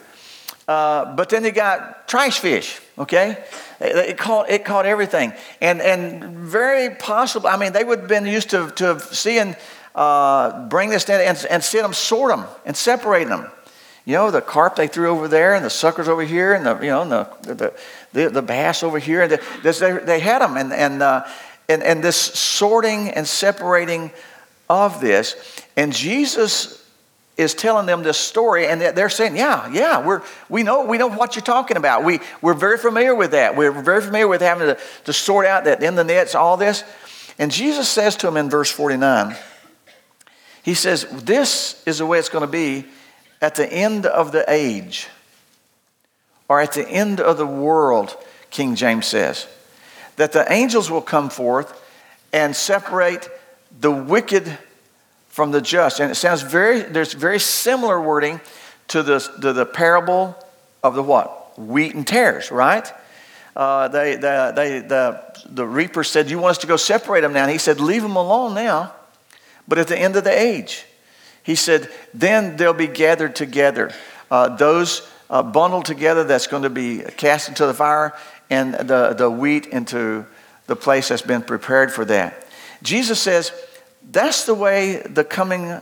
Uh, 0.68 1.16
but 1.16 1.28
then 1.28 1.42
they 1.42 1.50
got 1.50 2.06
trash 2.06 2.38
fish, 2.38 2.80
okay? 2.98 3.42
It, 3.80 4.16
caught, 4.16 4.48
it 4.48 4.64
caught 4.64 4.86
everything. 4.86 5.32
And, 5.60 5.80
and 5.80 6.36
very 6.36 6.94
possible, 6.94 7.48
I 7.48 7.56
mean, 7.56 7.72
they 7.72 7.82
would 7.82 8.00
have 8.00 8.08
been 8.08 8.26
used 8.26 8.50
to, 8.50 8.70
to 8.76 9.00
seeing, 9.00 9.56
uh, 9.96 10.68
bring 10.68 10.90
this 10.90 11.08
in 11.08 11.20
and, 11.20 11.46
and 11.50 11.64
see 11.64 11.80
them 11.80 11.92
sort 11.92 12.30
them 12.30 12.46
and 12.64 12.76
separate 12.76 13.26
them. 13.26 13.50
You 14.08 14.14
know, 14.14 14.30
the 14.30 14.40
carp 14.40 14.76
they 14.76 14.86
threw 14.86 15.10
over 15.10 15.28
there, 15.28 15.54
and 15.54 15.62
the 15.62 15.68
suckers 15.68 16.08
over 16.08 16.22
here, 16.22 16.54
and 16.54 16.64
the 16.64 16.76
you 16.76 16.88
know, 16.88 17.04
the 17.42 17.54
the 17.54 17.74
the, 18.14 18.30
the 18.30 18.40
bass 18.40 18.82
over 18.82 18.98
here. 18.98 19.20
And 19.20 19.32
they, 19.62 19.98
they 19.98 20.18
had 20.18 20.38
them, 20.40 20.56
and 20.56 20.72
and, 20.72 21.02
uh, 21.02 21.26
and 21.68 21.82
and 21.82 22.02
this 22.02 22.16
sorting 22.16 23.10
and 23.10 23.28
separating 23.28 24.10
of 24.70 25.02
this, 25.02 25.36
and 25.76 25.92
Jesus 25.92 26.82
is 27.36 27.52
telling 27.52 27.84
them 27.84 28.02
this 28.02 28.16
story, 28.16 28.66
and 28.66 28.80
they're 28.80 29.10
saying, 29.10 29.36
"Yeah, 29.36 29.70
yeah, 29.70 30.02
we're 30.02 30.22
we 30.48 30.62
know 30.62 30.86
we 30.86 30.96
know 30.96 31.08
what 31.08 31.36
you're 31.36 31.44
talking 31.44 31.76
about. 31.76 32.02
We 32.02 32.20
we're 32.40 32.54
very 32.54 32.78
familiar 32.78 33.14
with 33.14 33.32
that. 33.32 33.56
We're 33.56 33.72
very 33.72 34.00
familiar 34.00 34.26
with 34.26 34.40
having 34.40 34.68
to, 34.68 34.78
to 35.04 35.12
sort 35.12 35.44
out 35.44 35.64
that 35.64 35.82
in 35.82 35.96
the 35.96 36.04
nets, 36.04 36.34
all 36.34 36.56
this." 36.56 36.82
And 37.38 37.50
Jesus 37.52 37.90
says 37.90 38.16
to 38.16 38.28
him 38.28 38.38
in 38.38 38.48
verse 38.48 38.70
49, 38.70 39.36
He 40.62 40.72
says, 40.72 41.04
"This 41.10 41.82
is 41.84 41.98
the 41.98 42.06
way 42.06 42.18
it's 42.18 42.30
going 42.30 42.46
to 42.46 42.50
be 42.50 42.86
at 43.40 43.54
the 43.54 43.70
end 43.72 44.06
of 44.06 44.32
the 44.32 44.44
age, 44.48 45.08
or 46.48 46.60
at 46.60 46.72
the 46.72 46.88
end 46.88 47.20
of 47.20 47.36
the 47.38 47.46
world." 47.46 48.16
King 48.50 48.74
James 48.74 49.06
says 49.06 49.46
that 50.16 50.32
the 50.32 50.50
angels 50.52 50.90
will 50.90 51.02
come 51.02 51.30
forth 51.30 51.80
and 52.32 52.54
separate 52.54 53.28
the 53.80 53.90
wicked 53.90 54.58
from 55.28 55.52
the 55.52 55.60
just. 55.60 56.00
And 56.00 56.10
it 56.10 56.16
sounds 56.16 56.42
very, 56.42 56.82
there's 56.82 57.12
very 57.12 57.38
similar 57.38 58.00
wording 58.00 58.40
to 58.88 59.02
the, 59.02 59.20
to 59.40 59.52
the 59.52 59.66
parable 59.66 60.36
of 60.82 60.94
the 60.94 61.02
what? 61.02 61.58
Wheat 61.58 61.94
and 61.94 62.06
tares, 62.06 62.50
right? 62.50 62.90
Uh, 63.54 63.88
they, 63.88 64.16
the, 64.16 64.52
they, 64.54 64.80
the, 64.80 65.22
the 65.46 65.66
reaper 65.66 66.04
said, 66.04 66.30
You 66.30 66.38
want 66.38 66.52
us 66.52 66.58
to 66.58 66.66
go 66.66 66.76
separate 66.76 67.22
them 67.22 67.32
now? 67.32 67.42
And 67.42 67.52
he 67.52 67.58
said, 67.58 67.80
Leave 67.80 68.02
them 68.02 68.16
alone 68.16 68.54
now. 68.54 68.92
But 69.66 69.78
at 69.78 69.88
the 69.88 69.98
end 69.98 70.16
of 70.16 70.24
the 70.24 70.36
age, 70.36 70.84
he 71.48 71.54
said, 71.54 71.88
Then 72.12 72.58
they'll 72.58 72.74
be 72.74 72.86
gathered 72.86 73.34
together. 73.34 73.90
Uh, 74.30 74.54
those 74.54 75.10
uh, 75.30 75.42
bundled 75.42 75.86
together 75.86 76.22
that's 76.22 76.46
going 76.46 76.64
to 76.64 76.68
be 76.68 76.98
cast 77.16 77.48
into 77.48 77.64
the 77.64 77.72
fire, 77.72 78.12
and 78.50 78.74
the, 78.74 79.14
the 79.14 79.30
wheat 79.30 79.64
into 79.64 80.26
the 80.66 80.76
place 80.76 81.08
that's 81.08 81.22
been 81.22 81.40
prepared 81.40 81.90
for 81.90 82.04
that. 82.04 82.46
Jesus 82.82 83.18
says, 83.18 83.50
that's 84.10 84.44
the 84.44 84.52
way 84.52 84.98
the 84.98 85.24
coming 85.24 85.80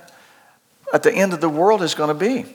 at 0.94 1.02
the 1.02 1.12
end 1.12 1.32
of 1.32 1.40
the 1.40 1.48
world 1.48 1.82
is 1.82 1.96
going 1.96 2.16
to 2.16 2.24
be. 2.24 2.46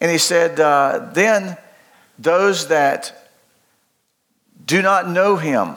And 0.00 0.10
he 0.10 0.18
said, 0.18 0.58
uh, 0.58 1.10
then 1.12 1.56
those 2.18 2.66
that 2.68 3.30
do 4.66 4.82
not 4.82 5.08
know 5.08 5.36
him 5.36 5.76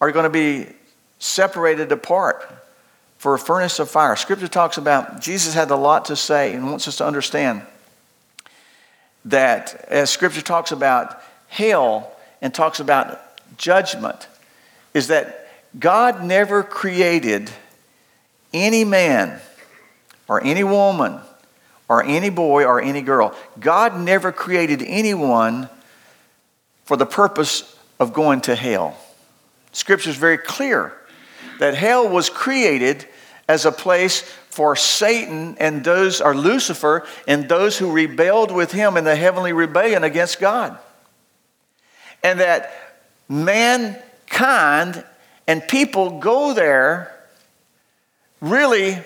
are 0.00 0.10
going 0.10 0.24
to 0.24 0.30
be 0.30 0.72
separated 1.18 1.92
apart 1.92 2.50
for 3.26 3.34
a 3.34 3.38
furnace 3.40 3.80
of 3.80 3.90
fire. 3.90 4.14
Scripture 4.14 4.46
talks 4.46 4.78
about 4.78 5.20
Jesus 5.20 5.52
had 5.52 5.68
a 5.72 5.74
lot 5.74 6.04
to 6.04 6.14
say 6.14 6.54
and 6.54 6.70
wants 6.70 6.86
us 6.86 6.98
to 6.98 7.04
understand 7.04 7.62
that 9.24 9.84
as 9.88 10.10
Scripture 10.10 10.42
talks 10.42 10.70
about 10.70 11.20
hell 11.48 12.12
and 12.40 12.54
talks 12.54 12.78
about 12.78 13.20
judgment, 13.58 14.28
is 14.94 15.08
that 15.08 15.50
God 15.76 16.22
never 16.22 16.62
created 16.62 17.50
any 18.54 18.84
man 18.84 19.40
or 20.28 20.40
any 20.44 20.62
woman 20.62 21.18
or 21.88 22.04
any 22.04 22.30
boy 22.30 22.64
or 22.64 22.80
any 22.80 23.02
girl. 23.02 23.34
God 23.58 23.98
never 23.98 24.30
created 24.30 24.84
anyone 24.86 25.68
for 26.84 26.96
the 26.96 27.06
purpose 27.06 27.76
of 27.98 28.12
going 28.12 28.42
to 28.42 28.54
hell. 28.54 28.96
Scripture 29.72 30.10
is 30.10 30.16
very 30.16 30.38
clear 30.38 30.92
that 31.58 31.74
hell 31.74 32.08
was 32.08 32.30
created 32.30 33.04
as 33.48 33.64
a 33.64 33.72
place 33.72 34.22
for 34.50 34.74
Satan 34.74 35.56
and 35.60 35.84
those, 35.84 36.20
or 36.20 36.34
Lucifer, 36.34 37.06
and 37.28 37.48
those 37.48 37.78
who 37.78 37.92
rebelled 37.92 38.50
with 38.50 38.72
him 38.72 38.96
in 38.96 39.04
the 39.04 39.16
heavenly 39.16 39.52
rebellion 39.52 40.02
against 40.02 40.40
God. 40.40 40.78
And 42.22 42.40
that 42.40 42.72
mankind 43.28 45.04
and 45.46 45.66
people 45.68 46.18
go 46.18 46.54
there 46.54 47.12
really, 48.40 48.98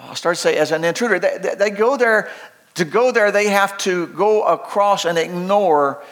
I'll 0.00 0.14
start 0.14 0.36
to 0.36 0.42
say 0.42 0.56
as 0.56 0.72
an 0.72 0.84
intruder, 0.84 1.18
they, 1.18 1.54
they 1.58 1.70
go 1.70 1.96
there, 1.96 2.30
to 2.74 2.84
go 2.84 3.12
there, 3.12 3.32
they 3.32 3.48
have 3.48 3.78
to 3.78 4.08
go 4.08 4.42
across 4.42 5.04
and 5.04 5.16
ignore 5.16 6.02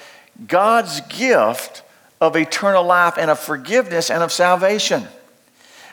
God's 0.47 1.01
gift 1.03 1.83
of 2.21 2.37
eternal 2.37 2.85
life 2.85 3.15
and 3.19 3.31
of 3.31 3.39
forgiveness 3.39 4.11
and 4.11 4.23
of 4.23 4.33
salvation. 4.33 5.07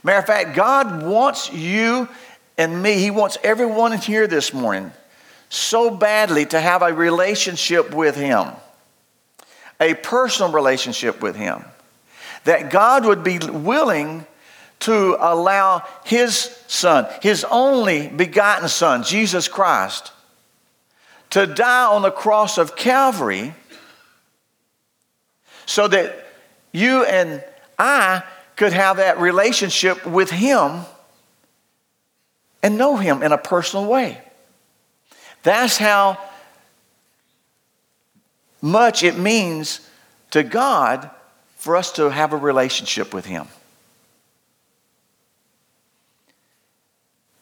Matter 0.03 0.19
of 0.19 0.25
fact, 0.25 0.55
God 0.55 1.03
wants 1.03 1.51
you 1.51 2.10
and 2.57 2.83
me, 2.83 3.00
He 3.00 3.10
wants 3.10 3.38
everyone 3.43 3.98
here 3.98 4.27
this 4.27 4.53
morning 4.53 4.91
so 5.50 5.89
badly 5.89 6.45
to 6.48 6.60
have 6.60 6.81
a 6.81 6.93
relationship 6.93 7.93
with 7.93 8.15
Him, 8.15 8.48
a 9.79 9.93
personal 9.93 10.51
relationship 10.51 11.22
with 11.22 11.36
Him 11.36 11.63
that 12.43 12.69
God 12.69 13.05
would 13.05 13.24
be 13.24 13.39
willing 13.39 14.25
to 14.79 15.15
allow 15.19 15.83
His 16.03 16.33
Son, 16.67 17.07
His 17.22 17.45
only 17.45 18.07
begotten 18.10 18.67
Son, 18.67 19.03
Jesus 19.03 19.48
Christ, 19.48 20.12
to 21.29 21.48
die 21.48 21.86
on 21.86 22.01
the 22.01 22.12
cross 22.12 22.57
of 22.57 22.75
Calvary 22.75 23.53
so 25.65 25.88
that 25.88 26.27
you 26.72 27.05
and 27.05 27.43
I 27.79 28.24
could 28.63 28.72
have 28.72 28.96
that 28.96 29.20
relationship 29.20 30.05
with 30.05 30.29
Him 30.29 30.86
and 32.62 32.77
know 32.77 32.96
Him 32.96 33.22
in 33.22 33.34
a 33.34 33.38
personal 33.38 33.86
way. 33.86 34.22
That's 35.43 35.77
how 35.77 36.17
much 38.62 39.03
it 39.03 39.17
means 39.17 39.86
to 40.32 40.43
God 40.43 41.12
for 41.58 41.75
us 41.75 41.91
to 41.93 42.10
have 42.10 42.32
a 42.32 42.38
relationship 42.38 43.13
with 43.13 43.25
Him. 43.25 43.50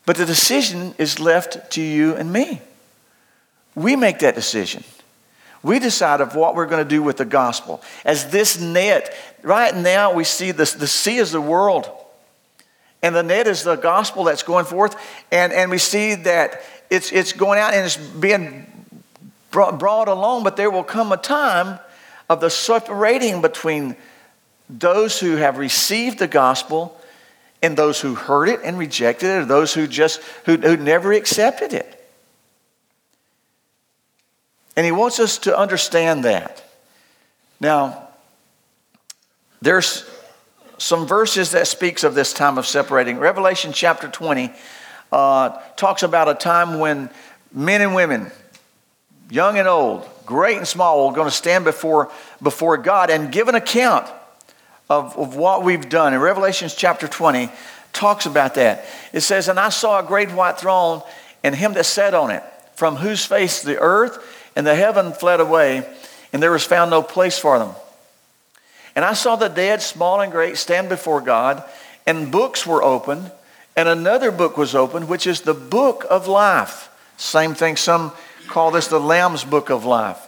But 0.08 0.16
the 0.16 0.26
decision 0.26 0.96
is 0.98 1.20
left 1.20 1.70
to 1.74 1.84
you 1.84 2.16
and 2.16 2.34
me. 2.34 2.62
We 3.76 3.96
make 3.96 4.18
that 4.20 4.34
decision. 4.34 4.84
We 5.64 5.80
decide 5.80 6.22
of 6.22 6.36
what 6.36 6.56
we're 6.56 6.66
going 6.66 6.84
to 6.84 6.90
do 6.90 7.04
with 7.04 7.18
the 7.18 7.26
gospel. 7.26 7.82
As 8.04 8.32
this 8.32 8.60
net, 8.60 9.16
right 9.44 9.76
now 9.76 10.14
we 10.14 10.24
see 10.24 10.52
this, 10.52 10.74
the 10.74 10.88
sea 10.88 11.18
is 11.18 11.32
the 11.32 11.42
world. 11.42 11.90
And 13.04 13.16
the 13.16 13.24
net 13.24 13.48
is 13.48 13.64
the 13.64 13.76
gospel 13.76 14.24
that's 14.24 14.44
going 14.44 14.66
forth. 14.66 14.96
And, 15.32 15.54
and 15.54 15.70
we 15.70 15.78
see 15.78 16.16
that 16.16 16.62
it's, 16.90 17.12
it's 17.12 17.34
going 17.34 17.60
out 17.60 17.74
and 17.74 17.86
it's 17.86 17.98
being 17.98 18.66
brought, 19.52 19.80
brought 19.80 20.08
along, 20.08 20.44
but 20.44 20.58
there 20.58 20.72
will 20.72 20.84
come 20.84 21.12
a 21.12 21.18
time 21.18 21.80
of 22.30 22.42
the 22.42 22.50
separating 22.50 23.42
between 23.42 23.96
those 24.70 25.20
who 25.20 25.36
have 25.36 25.58
received 25.58 26.20
the 26.20 26.28
gospel 26.28 26.98
and 27.62 27.78
those 27.78 28.02
who 28.02 28.16
heard 28.16 28.50
it 28.50 28.62
and 28.64 28.78
rejected 28.78 29.28
it, 29.28 29.42
or 29.42 29.46
those 29.46 29.74
who 29.74 29.86
just 29.86 30.22
who, 30.46 30.58
who 30.58 30.78
never 30.78 31.14
accepted 31.14 31.74
it. 31.74 32.01
And 34.82 34.86
he 34.88 34.92
wants 34.92 35.20
us 35.20 35.38
to 35.38 35.56
understand 35.56 36.26
that. 36.26 36.64
Now, 37.60 38.08
there's 39.62 40.10
some 40.80 41.06
verses 41.06 41.52
that 41.52 41.68
speaks 41.68 42.04
of 42.04 42.16
this 42.16 42.34
time 42.34 42.58
of 42.58 42.66
separating. 42.66 43.20
Revelation 43.20 43.74
chapter 43.74 44.08
20 44.08 44.52
uh, 45.12 45.50
talks 45.76 46.02
about 46.02 46.30
a 46.30 46.34
time 46.34 46.80
when 46.80 47.12
men 47.54 47.82
and 47.82 47.94
women, 47.94 48.32
young 49.30 49.60
and 49.60 49.68
old, 49.68 50.04
great 50.26 50.58
and 50.58 50.68
small, 50.68 51.10
are 51.10 51.14
going 51.14 51.30
to 51.30 51.36
stand 51.36 51.64
before, 51.64 52.12
before 52.42 52.76
God 52.78 53.12
and 53.12 53.32
give 53.32 53.50
an 53.50 53.54
account 53.54 54.10
of, 54.90 55.16
of 55.16 55.36
what 55.36 55.64
we've 55.64 55.90
done. 55.90 56.16
In 56.16 56.20
Revelations 56.20 56.74
chapter 56.74 57.08
20, 57.08 57.52
talks 57.94 58.26
about 58.26 58.56
that. 58.56 58.88
It 59.14 59.22
says, 59.22 59.48
And 59.48 59.60
I 59.60 59.70
saw 59.70 60.00
a 60.00 60.04
great 60.04 60.32
white 60.32 60.58
throne 60.58 61.04
and 61.44 61.54
him 61.54 61.74
that 61.74 61.86
sat 61.86 62.16
on 62.16 62.32
it, 62.32 62.42
from 62.74 62.96
whose 62.96 63.24
face 63.24 63.62
the 63.62 63.78
earth 63.78 64.31
and 64.56 64.66
the 64.66 64.76
heaven 64.76 65.14
fled 65.14 65.40
away, 65.40 65.88
and 66.34 66.42
there 66.42 66.52
was 66.52 66.64
found 66.64 66.92
no 66.92 67.02
place 67.02 67.38
for 67.38 67.60
them. 67.60 67.72
And 68.96 69.06
I 69.06 69.14
saw 69.14 69.36
the 69.36 69.48
dead, 69.48 69.82
small 69.82 70.22
and 70.22 70.32
great, 70.32 70.58
stand 70.58 70.90
before 70.90 71.22
God, 71.22 71.64
and 72.06 72.32
books 72.32 72.66
were 72.66 72.84
opened, 72.84 73.32
and 73.76 73.88
another 73.88 74.32
book 74.32 74.58
was 74.58 74.76
opened, 74.76 75.08
which 75.08 75.26
is 75.26 75.42
the 75.42 75.54
book 75.54 76.06
of 76.10 76.28
life. 76.28 76.90
Same 77.18 77.54
thing, 77.54 77.78
some 77.78 78.12
call 78.48 78.72
this 78.72 78.88
the 78.88 79.00
Lamb's 79.00 79.44
book 79.44 79.70
of 79.70 79.86
life. 79.86 80.28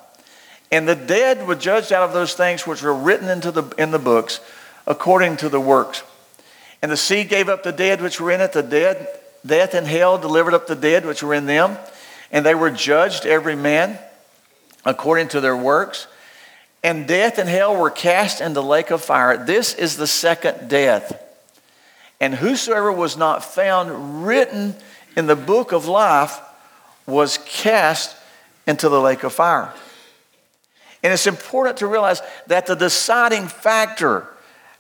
And 0.72 0.88
the 0.88 0.96
dead 0.96 1.46
were 1.46 1.56
judged 1.56 1.92
out 1.92 2.03
of 2.03 2.13
those 2.13 2.34
things 2.34 2.65
which 2.65 2.82
were 2.82 2.94
written 2.94 3.30
into 3.30 3.51
the, 3.51 3.63
in 3.77 3.92
the 3.92 4.00
books 4.00 4.39
according 4.88 5.38
to 5.38 5.50
the 5.50 5.60
works. 5.60 6.03
And 6.82 6.92
the 6.92 6.98
sea 6.98 7.24
gave 7.24 7.48
up 7.50 7.63
the 7.63 7.72
dead 7.72 8.01
which 8.01 8.20
were 8.20 8.32
in 8.32 8.42
it, 8.42 8.53
the 8.53 8.63
dead, 8.63 9.08
death 9.46 9.74
and 9.74 9.86
hell 9.86 10.18
delivered 10.18 10.53
up 10.53 10.68
the 10.68 10.75
dead 10.75 11.06
which 11.06 11.22
were 11.22 11.34
in 11.34 11.46
them. 11.46 11.77
And 12.32 12.46
they 12.46 12.56
were 12.56 12.72
judged, 12.72 13.25
every 13.25 13.56
man, 13.56 14.00
according 14.86 15.30
to 15.30 15.42
their 15.42 15.58
works. 15.58 16.08
And 16.84 17.08
death 17.08 17.38
and 17.38 17.48
hell 17.48 17.75
were 17.75 17.90
cast 17.90 18.42
in 18.42 18.54
the 18.54 18.63
lake 18.63 18.92
of 18.92 19.04
fire. 19.04 19.38
This 19.38 19.74
is 19.74 19.96
the 19.96 20.08
second 20.08 20.68
death. 20.70 21.20
And 22.20 22.36
whosoever 22.36 22.92
was 22.92 23.18
not 23.18 23.44
found 23.44 24.25
written 24.25 24.75
in 25.16 25.28
the 25.28 25.36
book 25.36 25.72
of 25.72 25.88
life 25.88 26.40
was 27.06 27.38
cast 27.46 28.16
into 28.68 28.90
the 28.90 29.00
lake 29.00 29.24
of 29.24 29.34
fire. 29.34 29.74
And 31.04 31.12
it's 31.12 31.28
important 31.28 31.78
to 31.78 31.88
realize 31.88 32.22
that 32.48 32.66
the 32.66 32.75
deciding 32.75 33.48
factor 33.48 34.28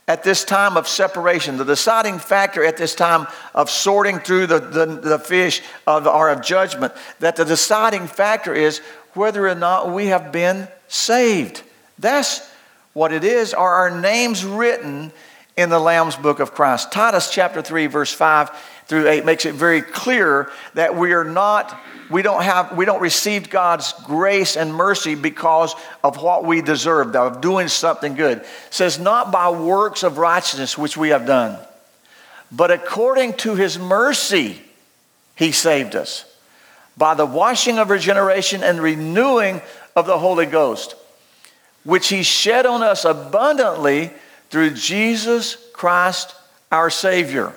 at 0.07 0.23
this 0.23 0.43
time 0.43 0.75
of 0.75 0.87
separation, 0.87 1.57
the 1.57 1.63
deciding 1.65 2.19
factor 2.19 2.63
at 2.63 2.77
this 2.77 2.95
time 2.95 3.27
of 3.53 3.69
sorting 3.69 4.19
through 4.19 4.47
the, 4.47 4.59
the, 4.59 4.85
the 4.85 5.19
fish 5.19 5.61
of, 5.87 6.07
or 6.07 6.29
of 6.29 6.41
judgment, 6.41 6.93
that 7.19 7.35
the 7.35 7.45
deciding 7.45 8.07
factor 8.07 8.53
is 8.53 8.81
whether 9.13 9.47
or 9.47 9.55
not 9.55 9.91
we 9.91 10.07
have 10.07 10.31
been 10.31 10.67
saved. 10.87 11.63
That's 11.99 12.49
what 12.93 13.11
it 13.11 13.23
is. 13.23 13.53
Are 13.53 13.73
our 13.73 13.99
names 14.01 14.45
written 14.45 15.11
in 15.57 15.69
the 15.69 15.79
Lamb's 15.79 16.15
book 16.15 16.39
of 16.39 16.53
Christ? 16.53 16.91
Titus 16.91 17.29
chapter 17.31 17.61
3, 17.61 17.87
verse 17.87 18.13
5 18.13 18.49
through 18.87 19.07
8 19.07 19.25
makes 19.25 19.45
it 19.45 19.55
very 19.55 19.81
clear 19.81 20.51
that 20.73 20.95
we 20.95 21.13
are 21.13 21.23
not 21.23 21.79
we 22.09 22.21
don't 22.21 22.43
have 22.43 22.75
we 22.75 22.85
don't 22.85 23.01
receive 23.01 23.49
God's 23.49 23.93
grace 24.03 24.57
and 24.57 24.73
mercy 24.73 25.15
because 25.15 25.73
of 26.03 26.21
what 26.21 26.43
we 26.43 26.61
deserved 26.61 27.15
of 27.15 27.39
doing 27.39 27.69
something 27.69 28.15
good. 28.15 28.39
It 28.39 28.47
says 28.69 28.99
not 28.99 29.31
by 29.31 29.49
works 29.49 30.03
of 30.03 30.17
righteousness 30.17 30.77
which 30.77 30.97
we 30.97 31.09
have 31.09 31.25
done, 31.25 31.57
but 32.51 32.71
according 32.71 33.33
to 33.37 33.55
his 33.55 33.79
mercy 33.79 34.61
he 35.35 35.51
saved 35.51 35.95
us 35.95 36.25
by 36.97 37.13
the 37.13 37.25
washing 37.25 37.79
of 37.79 37.89
regeneration 37.89 38.63
and 38.63 38.81
renewing 38.81 39.61
of 39.95 40.05
the 40.05 40.19
Holy 40.19 40.45
Ghost, 40.45 40.95
which 41.83 42.09
he 42.09 42.23
shed 42.23 42.65
on 42.65 42.83
us 42.83 43.05
abundantly 43.05 44.11
through 44.49 44.71
Jesus 44.71 45.57
Christ 45.73 46.35
our 46.71 46.89
Savior, 46.89 47.53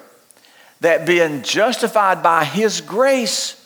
that 0.81 1.07
being 1.07 1.43
justified 1.43 2.23
by 2.23 2.45
his 2.45 2.81
grace 2.81 3.63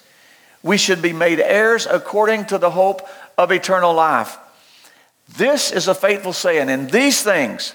we 0.63 0.77
should 0.77 1.01
be 1.01 1.13
made 1.13 1.41
heirs 1.41 1.87
according 1.87 2.45
to 2.47 2.59
the 2.59 2.71
hope 2.71 3.09
of 3.39 3.51
eternal 3.51 3.95
life. 3.95 4.37
This 5.37 5.73
is 5.73 5.89
a 5.89 5.95
faithful 5.95 6.33
saying, 6.33 6.69
and 6.69 6.91
these 6.91 7.23
things 7.23 7.75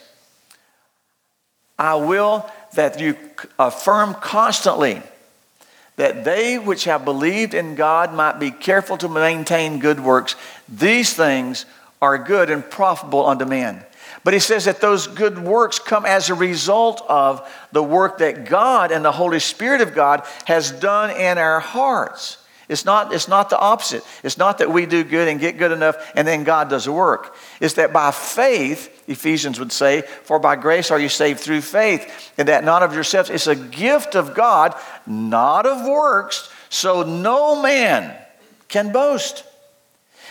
I 1.78 1.96
will 1.96 2.50
that 2.74 3.00
you 3.00 3.18
affirm 3.58 4.14
constantly, 4.16 5.02
that 5.96 6.24
they 6.24 6.58
which 6.58 6.84
have 6.86 7.06
believed 7.06 7.54
in 7.54 7.76
God 7.76 8.14
might 8.14 8.40
be 8.40 8.52
careful 8.52 8.98
to 8.98 9.08
maintain 9.08 9.80
good 9.80 10.00
works. 10.00 10.36
These 10.68 11.14
things 11.14 11.66
are 12.02 12.18
good 12.18 12.50
and 12.50 12.70
profitable 12.70 13.26
unto 13.26 13.46
men. 13.46 13.84
But 14.24 14.34
he 14.34 14.40
says 14.40 14.66
that 14.66 14.82
those 14.82 15.08
good 15.08 15.38
works 15.38 15.80
come 15.80 16.06
as 16.06 16.30
a 16.30 16.34
result 16.34 17.04
of 17.08 17.48
the 17.72 17.84
work 17.84 18.18
that 18.18 18.46
God 18.46 18.92
and 18.92 19.06
the 19.06 19.12
Holy 19.12 19.40
Spirit 19.40 19.82
of 19.82 19.94
God 19.94 20.24
has 20.46 20.72
done 20.72 21.12
in 21.12 21.38
our 21.38 21.60
hearts. 21.60 22.38
It's 22.68 22.86
not, 22.86 23.14
it's 23.14 23.28
not 23.28 23.50
the 23.50 23.60
opposite. 23.60 24.04
It's 24.24 24.38
not 24.38 24.58
that 24.58 24.72
we 24.72 24.86
do 24.86 25.04
good 25.04 25.28
and 25.28 25.40
get 25.40 25.58
good 25.58 25.72
enough 25.72 25.96
and 26.16 26.28
then 26.28 26.44
God 26.44 26.70
does 26.70 26.86
the 26.86 26.92
work. 26.92 27.36
It's 27.60 27.76
that 27.76 27.94
by 27.94 28.12
faith, 28.12 29.04
Ephesians 29.08 29.60
would 29.60 29.72
say, 29.72 30.02
for 30.02 30.40
by 30.40 30.56
grace 30.56 30.90
are 30.90 31.00
you 31.00 31.10
saved 31.10 31.40
through 31.40 31.62
faith, 31.62 32.32
and 32.38 32.48
that 32.48 32.64
not 32.64 32.82
of 32.82 32.94
yourselves. 32.94 33.30
It's 33.30 33.48
a 33.48 33.56
gift 33.56 34.16
of 34.16 34.34
God, 34.34 34.76
not 35.06 35.66
of 35.66 35.86
works, 35.86 36.52
so 36.70 37.04
no 37.04 37.62
man 37.62 38.16
can 38.68 38.92
boast. 38.92 39.44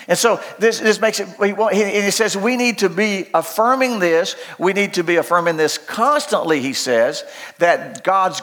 And 0.08 0.18
so 0.18 0.40
this, 0.58 0.80
this 0.80 1.00
makes 1.00 1.20
it, 1.20 1.28
he 1.72 2.10
says 2.10 2.36
we 2.36 2.56
need 2.56 2.78
to 2.78 2.88
be 2.88 3.26
affirming 3.32 4.00
this. 4.00 4.36
We 4.58 4.72
need 4.72 4.94
to 4.94 5.04
be 5.04 5.16
affirming 5.16 5.56
this 5.56 5.78
constantly, 5.78 6.60
he 6.60 6.72
says, 6.72 7.24
that 7.58 8.04
God's 8.04 8.42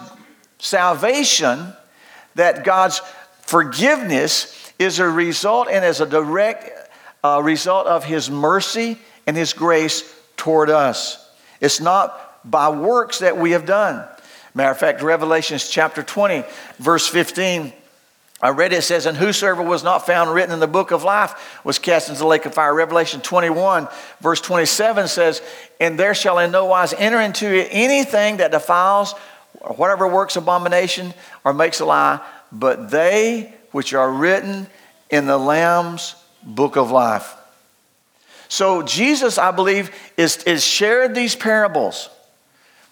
salvation, 0.58 1.74
that 2.36 2.64
God's 2.64 3.02
Forgiveness 3.52 4.72
is 4.80 5.00
a 5.00 5.10
result 5.10 5.68
and 5.70 5.84
is 5.84 6.00
a 6.00 6.06
direct 6.06 6.72
uh, 7.22 7.42
result 7.44 7.86
of 7.86 8.06
His 8.06 8.32
mercy 8.32 8.98
and 9.28 9.36
His 9.36 9.52
grace 9.52 10.10
toward 10.38 10.70
us. 10.70 11.30
It's 11.60 11.82
not 11.82 12.50
by 12.50 12.70
works 12.70 13.20
that 13.20 13.36
we 13.36 13.52
have 13.52 13.66
done. 13.66 14.08
Matter 14.54 14.72
of 14.72 14.78
fact, 14.78 15.02
Revelations 15.02 15.70
chapter 15.70 16.02
20, 16.02 16.46
verse 16.80 17.10
15. 17.10 17.74
I 18.42 18.50
read 18.52 18.72
it, 18.72 18.84
says, 18.84 19.06
And 19.06 19.18
whosoever 19.18 19.62
was 19.62 19.84
not 19.84 20.06
found 20.06 20.34
written 20.34 20.54
in 20.54 20.62
the 20.62 20.66
book 20.66 20.92
of 20.92 21.04
life 21.04 21.60
was 21.66 21.78
cast 21.78 22.08
into 22.08 22.20
the 22.20 22.28
lake 22.28 22.46
of 22.46 22.54
fire. 22.54 22.74
Revelation 22.74 23.20
21, 23.20 23.90
verse 24.22 24.40
27 24.40 25.10
says, 25.10 25.42
And 25.78 26.00
there 26.00 26.16
shall 26.16 26.40
in 26.40 26.52
no 26.52 26.68
wise 26.68 26.94
enter 26.94 27.20
into 27.20 27.54
it 27.54 27.68
anything 27.70 28.38
that 28.38 28.52
defiles 28.52 29.14
or 29.60 29.76
whatever 29.76 30.08
works 30.08 30.38
abomination 30.38 31.14
or 31.44 31.54
makes 31.54 31.82
a 31.82 31.86
lie, 31.86 32.22
but 32.52 32.92
they 32.92 33.54
which 33.72 33.94
are 33.94 34.12
written 34.12 34.68
in 35.10 35.26
the 35.26 35.38
Lamb's 35.38 36.16
book 36.44 36.76
of 36.76 36.92
life. 36.92 37.36
So 38.50 38.82
Jesus, 38.82 39.38
I 39.38 39.52
believe, 39.52 39.92
is, 40.18 40.44
is 40.44 40.64
shared 40.66 41.16
these 41.16 41.36
parables 41.36 42.10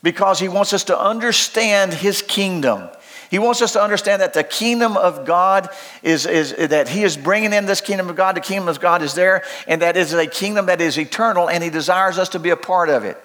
because 0.02 0.40
he 0.40 0.48
wants 0.48 0.74
us 0.74 0.86
to 0.86 0.98
understand 0.98 1.94
his 1.94 2.22
kingdom. 2.22 2.90
He 3.30 3.38
wants 3.38 3.62
us 3.62 3.74
to 3.74 3.84
understand 3.84 4.22
that 4.22 4.34
the 4.34 4.44
kingdom 4.44 4.98
of 4.98 5.26
God 5.26 5.70
is, 6.02 6.26
is 6.26 6.56
that 6.56 6.90
He 6.90 7.04
is 7.04 7.16
bringing 7.16 7.54
in 7.54 7.68
this 7.68 7.80
kingdom 7.80 8.10
of 8.10 8.16
God. 8.16 8.36
The 8.36 8.42
kingdom 8.42 8.68
of 8.68 8.80
God 8.80 9.04
is 9.04 9.14
there, 9.14 9.44
and 9.68 9.84
that 9.84 9.96
is 9.98 10.14
a 10.14 10.26
kingdom 10.26 10.66
that 10.66 10.82
is 10.82 10.98
eternal, 10.98 11.48
and 11.48 11.64
He 11.64 11.70
desires 11.70 12.18
us 12.18 12.30
to 12.30 12.40
be 12.40 12.50
a 12.50 12.58
part 12.58 12.90
of 12.90 13.04
it. 13.04 13.22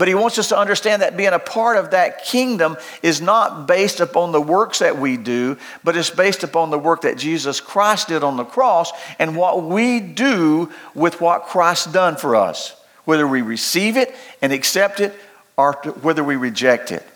But 0.00 0.08
he 0.08 0.14
wants 0.14 0.38
us 0.38 0.48
to 0.48 0.56
understand 0.56 1.02
that 1.02 1.18
being 1.18 1.34
a 1.34 1.38
part 1.38 1.76
of 1.76 1.90
that 1.90 2.24
kingdom 2.24 2.78
is 3.02 3.20
not 3.20 3.66
based 3.66 4.00
upon 4.00 4.32
the 4.32 4.40
works 4.40 4.78
that 4.78 4.96
we 4.96 5.18
do, 5.18 5.58
but 5.84 5.94
it's 5.94 6.08
based 6.08 6.42
upon 6.42 6.70
the 6.70 6.78
work 6.78 7.02
that 7.02 7.18
Jesus 7.18 7.60
Christ 7.60 8.08
did 8.08 8.24
on 8.24 8.38
the 8.38 8.44
cross 8.44 8.92
and 9.18 9.36
what 9.36 9.62
we 9.62 10.00
do 10.00 10.72
with 10.94 11.20
what 11.20 11.42
Christ 11.42 11.92
done 11.92 12.16
for 12.16 12.34
us, 12.34 12.74
whether 13.04 13.28
we 13.28 13.42
receive 13.42 13.98
it 13.98 14.14
and 14.40 14.54
accept 14.54 15.00
it 15.00 15.14
or 15.58 15.74
whether 16.00 16.24
we 16.24 16.36
reject 16.36 16.92
it. 16.92 17.06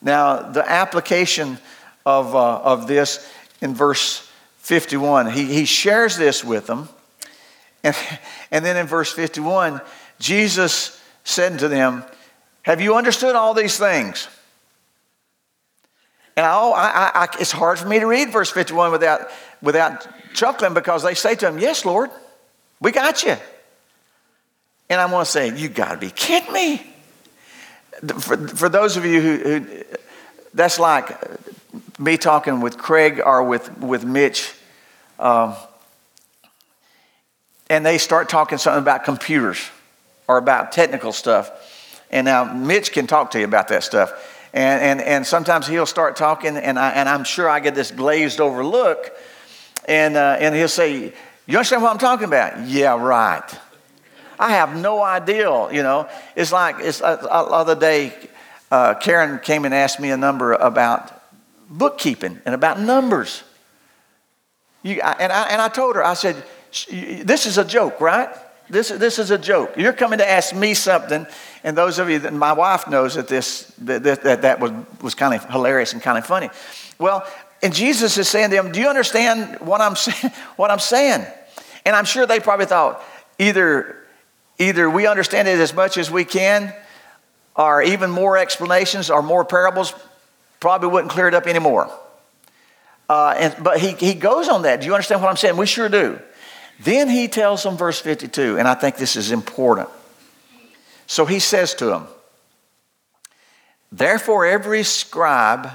Now, 0.00 0.42
the 0.42 0.70
application 0.70 1.58
of, 2.06 2.36
uh, 2.36 2.58
of 2.58 2.86
this 2.86 3.28
in 3.60 3.74
verse 3.74 4.30
51, 4.58 5.32
he, 5.32 5.44
he 5.46 5.64
shares 5.64 6.16
this 6.16 6.44
with 6.44 6.68
them. 6.68 6.88
And, 7.82 7.96
and 8.52 8.64
then 8.64 8.76
in 8.76 8.86
verse 8.86 9.12
51, 9.12 9.80
Jesus 10.20 10.99
said 11.30 11.60
to 11.60 11.68
them, 11.68 12.04
Have 12.62 12.80
you 12.80 12.96
understood 12.96 13.36
all 13.36 13.54
these 13.54 13.78
things? 13.78 14.28
And 16.36 16.46
I, 16.46 16.52
I, 16.52 17.10
I, 17.14 17.28
it's 17.38 17.52
hard 17.52 17.78
for 17.78 17.88
me 17.88 17.98
to 17.98 18.06
read 18.06 18.30
verse 18.30 18.50
51 18.50 18.92
without, 18.92 19.28
without 19.62 20.06
chuckling 20.34 20.74
because 20.74 21.02
they 21.02 21.14
say 21.14 21.34
to 21.36 21.48
him, 21.48 21.58
Yes, 21.58 21.84
Lord, 21.84 22.10
we 22.80 22.92
got 22.92 23.22
you. 23.22 23.36
And 24.88 25.00
I 25.00 25.06
want 25.06 25.26
to 25.26 25.30
say, 25.30 25.56
You 25.56 25.68
got 25.68 25.92
to 25.92 25.98
be 25.98 26.10
kidding 26.10 26.52
me. 26.52 26.86
For, 28.18 28.48
for 28.48 28.68
those 28.68 28.96
of 28.96 29.04
you 29.04 29.20
who, 29.20 29.36
who, 29.36 29.84
that's 30.54 30.78
like 30.78 31.18
me 31.98 32.16
talking 32.16 32.60
with 32.60 32.78
Craig 32.78 33.20
or 33.24 33.42
with, 33.42 33.78
with 33.78 34.04
Mitch, 34.04 34.54
um, 35.18 35.54
and 37.68 37.84
they 37.84 37.98
start 37.98 38.28
talking 38.28 38.58
something 38.58 38.82
about 38.82 39.04
computers 39.04 39.60
or 40.30 40.38
about 40.38 40.70
technical 40.70 41.10
stuff. 41.10 41.50
And 42.08 42.26
now 42.26 42.44
Mitch 42.44 42.92
can 42.92 43.08
talk 43.08 43.32
to 43.32 43.40
you 43.40 43.44
about 43.44 43.66
that 43.68 43.82
stuff. 43.82 44.12
And, 44.52 44.80
and, 44.80 45.00
and 45.00 45.26
sometimes 45.26 45.66
he'll 45.66 45.86
start 45.86 46.14
talking, 46.14 46.56
and, 46.56 46.78
I, 46.78 46.90
and 46.92 47.08
I'm 47.08 47.24
sure 47.24 47.48
I 47.48 47.58
get 47.58 47.74
this 47.74 47.90
glazed 47.90 48.40
over 48.40 48.64
look. 48.64 49.10
And, 49.86 50.16
uh, 50.16 50.36
and 50.38 50.54
he'll 50.54 50.68
say, 50.68 51.12
You 51.46 51.56
understand 51.56 51.82
what 51.82 51.90
I'm 51.90 51.98
talking 51.98 52.26
about? 52.28 52.64
Yeah, 52.68 52.96
right. 52.96 53.42
I 54.38 54.50
have 54.52 54.76
no 54.76 55.02
idea, 55.02 55.72
you 55.72 55.82
know. 55.82 56.08
It's 56.36 56.52
like 56.52 56.76
it's, 56.78 57.02
uh, 57.02 57.16
the 57.16 57.28
other 57.28 57.74
day, 57.74 58.12
uh, 58.70 58.94
Karen 58.94 59.40
came 59.40 59.64
and 59.64 59.74
asked 59.74 59.98
me 59.98 60.12
a 60.12 60.16
number 60.16 60.52
about 60.52 61.10
bookkeeping 61.68 62.40
and 62.46 62.54
about 62.54 62.78
numbers. 62.78 63.42
You, 64.84 65.00
and, 65.02 65.32
I, 65.32 65.48
and 65.48 65.60
I 65.60 65.68
told 65.68 65.96
her, 65.96 66.04
I 66.04 66.14
said, 66.14 66.36
This 66.88 67.46
is 67.46 67.58
a 67.58 67.64
joke, 67.64 68.00
right? 68.00 68.30
This, 68.70 68.88
this 68.88 69.18
is 69.18 69.32
a 69.32 69.38
joke. 69.38 69.74
You're 69.76 69.92
coming 69.92 70.20
to 70.20 70.30
ask 70.30 70.54
me 70.54 70.74
something, 70.74 71.26
and 71.64 71.76
those 71.76 71.98
of 71.98 72.08
you 72.08 72.20
that 72.20 72.32
my 72.32 72.52
wife 72.52 72.86
knows 72.86 73.16
that 73.16 73.26
this 73.26 73.64
that, 73.78 74.04
that, 74.04 74.42
that 74.42 74.60
was, 74.60 74.70
was 75.02 75.14
kind 75.16 75.34
of 75.34 75.44
hilarious 75.50 75.92
and 75.92 76.00
kind 76.00 76.16
of 76.16 76.24
funny. 76.24 76.50
Well, 76.96 77.26
and 77.62 77.74
Jesus 77.74 78.16
is 78.16 78.28
saying 78.28 78.50
to 78.50 78.56
them, 78.56 78.70
Do 78.70 78.80
you 78.80 78.88
understand 78.88 79.58
what 79.60 79.80
I'm 79.80 79.96
saying? 79.96 80.32
What 80.54 80.70
I'm 80.70 80.78
saying? 80.78 81.26
And 81.84 81.96
I'm 81.96 82.04
sure 82.04 82.26
they 82.26 82.38
probably 82.38 82.66
thought 82.66 83.02
either, 83.38 83.96
either 84.58 84.88
we 84.88 85.06
understand 85.08 85.48
it 85.48 85.58
as 85.58 85.74
much 85.74 85.98
as 85.98 86.08
we 86.08 86.24
can, 86.24 86.72
or 87.56 87.82
even 87.82 88.10
more 88.10 88.38
explanations 88.38 89.10
or 89.10 89.20
more 89.20 89.44
parables 89.44 89.94
probably 90.60 90.88
wouldn't 90.88 91.10
clear 91.10 91.26
it 91.26 91.34
up 91.34 91.46
anymore. 91.46 91.90
Uh, 93.08 93.34
and, 93.36 93.64
but 93.64 93.80
he, 93.80 93.90
he 93.92 94.14
goes 94.14 94.48
on 94.48 94.62
that. 94.62 94.80
Do 94.80 94.86
you 94.86 94.94
understand 94.94 95.20
what 95.20 95.28
I'm 95.28 95.36
saying? 95.36 95.56
We 95.56 95.66
sure 95.66 95.88
do. 95.88 96.20
Then 96.82 97.08
he 97.08 97.28
tells 97.28 97.62
them, 97.62 97.76
verse 97.76 98.00
52, 98.00 98.58
and 98.58 98.66
I 98.66 98.74
think 98.74 98.96
this 98.96 99.16
is 99.16 99.32
important. 99.32 99.88
So 101.06 101.26
he 101.26 101.38
says 101.38 101.74
to 101.74 101.86
them, 101.86 102.06
Therefore, 103.92 104.46
every 104.46 104.84
scribe 104.84 105.70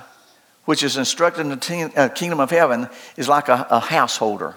which 0.66 0.84
is 0.84 0.98
instructed 0.98 1.42
in 1.42 1.50
the 1.50 1.92
uh, 1.96 2.10
kingdom 2.10 2.40
of 2.40 2.50
heaven, 2.50 2.90
is 3.18 3.30
like 3.30 3.48
a, 3.48 3.68
a 3.70 3.80
householder. 3.80 4.56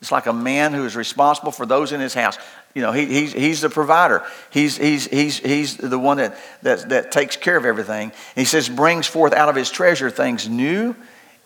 It's 0.00 0.10
like 0.10 0.26
a 0.26 0.32
man 0.32 0.72
who 0.72 0.84
is 0.84 0.96
responsible 0.96 1.52
for 1.52 1.64
those 1.64 1.92
in 1.92 2.00
his 2.00 2.14
house. 2.14 2.36
You 2.74 2.82
know, 2.82 2.90
he, 2.90 3.06
he's, 3.06 3.32
he's 3.32 3.60
the 3.60 3.70
provider. 3.70 4.24
He's, 4.50 4.76
he's, 4.76 5.06
he's, 5.06 5.38
he's 5.38 5.76
the 5.76 5.98
one 5.98 6.16
that, 6.16 6.36
that, 6.62 6.88
that 6.88 7.12
takes 7.12 7.36
care 7.36 7.56
of 7.56 7.64
everything. 7.64 8.12
He 8.34 8.44
says, 8.44 8.68
brings 8.68 9.06
forth 9.06 9.32
out 9.32 9.48
of 9.48 9.54
his 9.54 9.70
treasure 9.70 10.10
things 10.10 10.48
new 10.48 10.96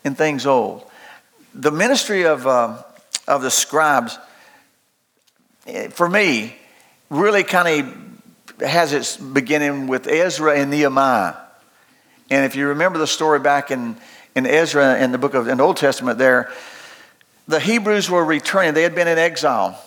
and 0.03 0.17
things 0.17 0.45
old. 0.47 0.89
The 1.53 1.71
ministry 1.71 2.25
of, 2.25 2.47
uh, 2.47 2.81
of 3.27 3.41
the 3.41 3.51
scribes, 3.51 4.17
for 5.91 6.07
me, 6.09 6.55
really 7.09 7.43
kind 7.43 7.87
of 8.59 8.67
has 8.67 8.93
its 8.93 9.17
beginning 9.17 9.87
with 9.87 10.07
Ezra 10.07 10.57
and 10.57 10.71
Nehemiah. 10.71 11.35
And 12.29 12.45
if 12.45 12.55
you 12.55 12.67
remember 12.67 12.99
the 12.99 13.07
story 13.07 13.39
back 13.39 13.71
in, 13.71 13.97
in 14.35 14.45
Ezra 14.45 14.99
in 14.99 15.11
the 15.11 15.17
book 15.17 15.33
of 15.33 15.47
in 15.47 15.57
the 15.57 15.63
Old 15.63 15.77
Testament 15.77 16.17
there, 16.17 16.51
the 17.47 17.59
Hebrews 17.59 18.09
were 18.09 18.23
returning. 18.23 18.73
They 18.73 18.83
had 18.83 18.95
been 18.95 19.07
in 19.07 19.17
exile. 19.17 19.81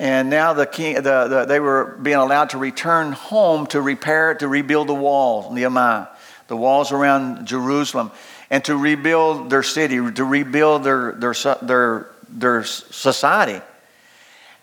And 0.00 0.28
now 0.28 0.54
the 0.54 0.66
king, 0.66 0.96
the, 0.96 1.28
the, 1.28 1.44
they 1.46 1.60
were 1.60 1.98
being 2.02 2.16
allowed 2.16 2.50
to 2.50 2.58
return 2.58 3.12
home 3.12 3.66
to 3.68 3.80
repair, 3.80 4.34
to 4.34 4.48
rebuild 4.48 4.88
the 4.88 4.94
walls, 4.94 5.54
Nehemiah, 5.54 6.08
the 6.48 6.56
walls 6.56 6.90
around 6.90 7.46
Jerusalem, 7.46 8.10
and 8.50 8.64
to 8.64 8.76
rebuild 8.76 9.50
their 9.50 9.62
city, 9.62 9.96
to 9.96 10.24
rebuild 10.24 10.82
their, 10.82 11.12
their, 11.12 11.34
their, 11.62 12.10
their 12.28 12.64
society. 12.64 13.60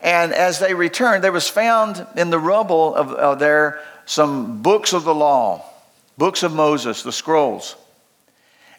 And 0.02 0.34
as 0.34 0.60
they 0.60 0.74
returned, 0.74 1.24
there 1.24 1.32
was 1.32 1.48
found 1.48 2.06
in 2.16 2.30
the 2.32 2.40
rubble 2.40 2.96
of, 2.96 3.12
of 3.12 3.40
there 3.40 3.82
some 4.06 4.62
books 4.62 4.94
of 4.94 5.04
the 5.04 5.14
law, 5.14 5.64
books 6.18 6.44
of 6.44 6.54
Moses, 6.54 7.04
the 7.04 7.12
scrolls. 7.12 7.76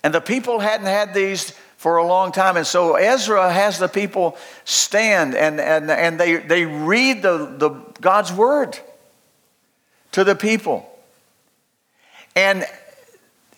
And 0.03 0.13
the 0.13 0.21
people 0.21 0.59
hadn't 0.59 0.87
had 0.87 1.15
these 1.15 1.53
for 1.77 1.97
a 1.97 2.07
long 2.07 2.33
time. 2.33 2.57
And 2.57 2.67
so 2.67 2.97
Ezra 2.97 3.53
has 3.53 3.79
the 3.79 3.89
people 3.89 4.37
stand 4.65 5.35
and, 5.35 5.61
and, 5.61 5.91
and 5.91 6.19
they, 6.19 6.37
they 6.37 6.65
read 6.65 7.23
the, 7.23 7.55
the 7.59 7.71
God's 8.01 8.33
word 8.33 8.79
to 10.13 10.25
the 10.25 10.35
people. 10.35 10.89
And 12.35 12.65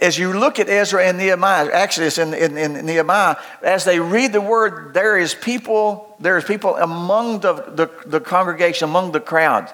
as 0.00 0.18
you 0.18 0.32
look 0.32 0.58
at 0.58 0.68
Ezra 0.68 1.04
and 1.04 1.18
Nehemiah, 1.18 1.70
actually 1.72 2.08
it's 2.08 2.18
in, 2.18 2.34
in, 2.34 2.56
in, 2.56 2.84
Nehemiah, 2.84 3.36
as 3.62 3.84
they 3.84 4.00
read 4.00 4.32
the 4.32 4.40
word, 4.40 4.92
there 4.92 5.16
is 5.16 5.34
people, 5.34 6.16
there 6.18 6.36
is 6.36 6.44
people 6.44 6.76
among 6.76 7.40
the, 7.40 7.54
the, 7.54 7.90
the 8.06 8.20
congregation, 8.20 8.88
among 8.88 9.12
the 9.12 9.20
crowd, 9.20 9.72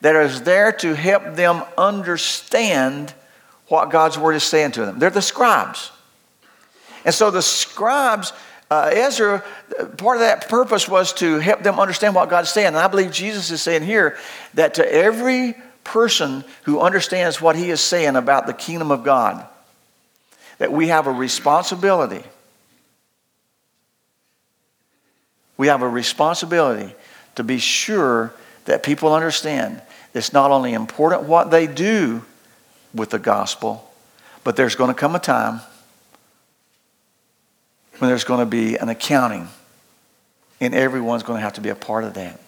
that 0.00 0.16
is 0.16 0.42
there 0.42 0.72
to 0.72 0.94
help 0.94 1.36
them 1.36 1.62
understand 1.76 3.14
what 3.68 3.90
God's 3.90 4.18
word 4.18 4.34
is 4.34 4.42
saying 4.42 4.72
to 4.72 4.86
them. 4.86 4.98
They're 4.98 5.10
the 5.10 5.22
scribes. 5.22 5.92
And 7.04 7.14
so 7.14 7.30
the 7.30 7.42
scribes, 7.42 8.32
uh, 8.70 8.90
Ezra, 8.92 9.44
part 9.98 10.16
of 10.16 10.20
that 10.20 10.48
purpose 10.48 10.88
was 10.88 11.12
to 11.14 11.38
help 11.38 11.62
them 11.62 11.78
understand 11.78 12.14
what 12.14 12.30
God's 12.30 12.50
saying. 12.50 12.68
And 12.68 12.78
I 12.78 12.88
believe 12.88 13.12
Jesus 13.12 13.50
is 13.50 13.60
saying 13.60 13.82
here 13.82 14.16
that 14.54 14.74
to 14.74 14.92
every 14.92 15.54
person 15.84 16.44
who 16.64 16.80
understands 16.80 17.40
what 17.40 17.56
he 17.56 17.70
is 17.70 17.80
saying 17.80 18.16
about 18.16 18.46
the 18.46 18.52
kingdom 18.52 18.90
of 18.90 19.04
God, 19.04 19.46
that 20.58 20.72
we 20.72 20.88
have 20.88 21.06
a 21.06 21.12
responsibility. 21.12 22.24
We 25.56 25.66
have 25.68 25.82
a 25.82 25.88
responsibility 25.88 26.94
to 27.34 27.44
be 27.44 27.58
sure 27.58 28.32
that 28.64 28.82
people 28.82 29.14
understand 29.14 29.80
it's 30.14 30.32
not 30.32 30.50
only 30.50 30.72
important 30.72 31.22
what 31.22 31.50
they 31.50 31.66
do 31.66 32.22
with 32.94 33.10
the 33.10 33.18
gospel, 33.18 33.90
but 34.44 34.56
there's 34.56 34.74
going 34.74 34.88
to 34.88 34.94
come 34.94 35.14
a 35.14 35.18
time 35.18 35.60
when 37.98 38.08
there's 38.08 38.24
going 38.24 38.40
to 38.40 38.46
be 38.46 38.76
an 38.76 38.88
accounting, 38.88 39.48
and 40.60 40.74
everyone's 40.74 41.22
going 41.22 41.38
to 41.38 41.42
have 41.42 41.54
to 41.54 41.60
be 41.60 41.68
a 41.68 41.74
part 41.74 42.04
of 42.04 42.14
that. 42.14 42.40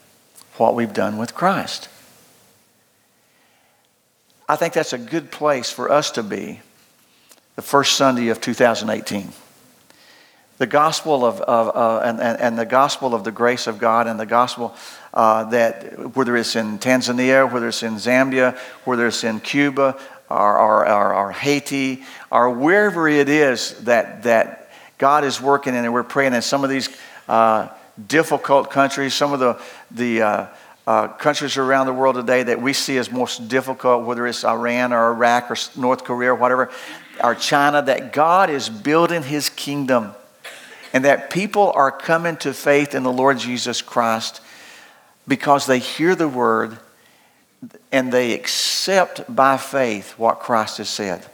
What 0.57 0.75
we've 0.75 0.93
done 0.93 1.17
with 1.17 1.35
Christ. 1.35 1.89
I 4.49 4.57
think 4.57 4.75
that's 4.75 4.93
a 4.93 4.99
good 4.99 5.31
place 5.31 5.71
for 5.71 5.91
us 5.91 6.11
to 6.13 6.23
be 6.23 6.61
the 7.57 7.63
first 7.63 7.97
Sunday 7.97 8.29
of 8.29 8.41
2018. 8.41 9.29
The 10.59 10.67
gospel 10.67 11.25
of, 11.25 11.41
of 11.41 11.75
uh, 11.75 12.05
and, 12.05 12.21
and, 12.21 12.41
and, 12.41 12.59
the 12.59 12.67
gospel 12.67 13.15
of 13.15 13.25
the 13.25 13.33
grace 13.33 13.67
of 13.67 13.79
God 13.79 14.07
and 14.07 14.21
the 14.21 14.27
gospel 14.27 14.75
uh, 15.13 15.45
that 15.45 16.15
whether 16.15 16.37
it's 16.37 16.57
in 16.57 16.79
Tanzania, 16.79 17.51
whether 17.51 17.69
it's 17.69 17.83
in 17.83 17.95
Zambia, 17.95 18.57
whether 18.85 19.07
it's 19.07 19.25
in 19.25 19.41
Cuba, 19.41 19.99
or, 20.31 20.59
or, 20.59 20.89
or, 20.89 21.15
or 21.15 21.33
Haiti, 21.33 22.05
or 22.31 22.51
wherever 22.51 23.09
it 23.09 23.29
is 23.29 23.83
that, 23.85 24.25
that 24.25 24.71
God 24.99 25.25
is 25.25 25.41
working 25.41 25.75
and 25.75 25.93
we're 25.93 26.03
praying 26.03 26.35
in 26.35 26.43
some 26.43 26.63
of 26.65 26.71
these 26.71 26.89
uh, 27.29 27.69
difficult 28.07 28.71
countries, 28.71 29.15
some 29.15 29.33
of 29.33 29.41
the, 29.41 29.61
the 29.91 30.23
uh, 30.87 31.09
countries 31.09 31.57
around 31.57 31.87
the 31.87 31.93
world 31.93 32.17
today 32.17 32.43
that 32.43 32.61
we 32.61 32.73
see 32.73 32.99
as 32.99 33.11
most 33.11 33.49
difficult, 33.49 34.05
whether 34.05 34.27
it's 34.27 34.45
Iran 34.45 34.93
or 34.93 35.13
Iraq 35.13 35.51
or 35.51 35.57
North 35.81 36.05
Korea 36.05 36.33
or 36.33 36.35
whatever, 36.35 36.71
or 37.23 37.35
China, 37.35 37.83
that 37.83 38.13
God 38.13 38.51
is 38.51 38.69
building 38.69 39.23
his 39.23 39.49
kingdom 39.49 40.15
and 40.93 41.05
that 41.05 41.31
people 41.31 41.73
are 41.75 41.91
coming 41.91 42.37
to 42.39 42.53
faith 42.53 42.95
in 42.95 43.03
the 43.03 43.13
Lord 43.13 43.39
Jesus 43.39 43.83
Christ 43.83 44.41
because 45.27 45.67
they 45.67 45.79
hear 45.79 46.15
the 46.15 46.29
word 46.29 46.79
and 47.91 48.13
they 48.13 48.33
accept 48.33 49.35
by 49.35 49.57
faith 49.57 50.19
what 50.19 50.41
Christ 50.41 50.79
has 50.79 50.89
said. 50.89 51.25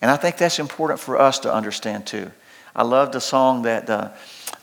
And 0.00 0.10
I 0.10 0.16
think 0.16 0.36
that's 0.36 0.58
important 0.58 1.00
for 1.00 1.20
us 1.20 1.38
to 1.40 1.52
understand 1.52 2.06
too. 2.06 2.30
I 2.74 2.82
love 2.82 3.12
the 3.12 3.20
song 3.20 3.62
that 3.62 3.88
uh, 3.88 4.10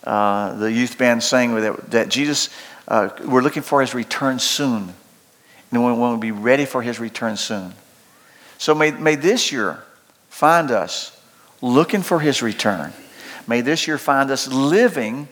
uh, 0.05 0.55
the 0.55 0.71
youth 0.71 0.97
band 0.97 1.23
sang 1.23 1.55
that, 1.55 1.91
that 1.91 2.09
Jesus, 2.09 2.49
uh, 2.87 3.09
we're 3.25 3.41
looking 3.41 3.63
for 3.63 3.81
his 3.81 3.93
return 3.93 4.39
soon. 4.39 4.93
And 5.71 5.85
we 5.85 5.91
want 5.91 6.17
to 6.17 6.21
be 6.21 6.31
ready 6.31 6.65
for 6.65 6.81
his 6.81 6.99
return 6.99 7.35
soon. 7.37 7.73
So 8.57 8.73
may, 8.73 8.91
may 8.91 9.15
this 9.15 9.51
year 9.51 9.83
find 10.29 10.71
us 10.71 11.19
looking 11.61 12.01
for 12.01 12.19
his 12.19 12.41
return. 12.41 12.93
May 13.47 13.61
this 13.61 13.87
year 13.87 13.97
find 13.97 14.31
us 14.31 14.47
living 14.47 15.27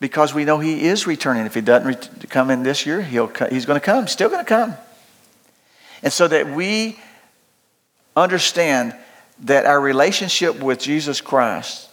because 0.00 0.34
we 0.34 0.44
know 0.44 0.58
he 0.58 0.84
is 0.84 1.06
returning. 1.06 1.46
If 1.46 1.54
he 1.54 1.60
doesn't 1.60 2.28
come 2.30 2.50
in 2.50 2.62
this 2.62 2.86
year, 2.86 3.02
he'll, 3.02 3.28
he's 3.50 3.66
going 3.66 3.78
to 3.78 3.84
come, 3.84 4.08
still 4.08 4.28
going 4.28 4.44
to 4.44 4.48
come. 4.48 4.74
And 6.02 6.12
so 6.12 6.26
that 6.26 6.48
we 6.48 6.98
understand 8.16 8.96
that 9.40 9.66
our 9.66 9.80
relationship 9.80 10.60
with 10.60 10.78
Jesus 10.78 11.20
Christ 11.20 11.88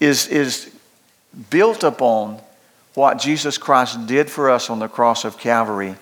is, 0.00 0.26
is 0.26 0.74
built 1.50 1.84
upon 1.84 2.40
what 2.94 3.18
Jesus 3.18 3.58
Christ 3.58 4.06
did 4.06 4.28
for 4.28 4.50
us 4.50 4.70
on 4.70 4.78
the 4.78 4.88
cross 4.88 5.24
of 5.24 5.38
Calvary 5.38 5.94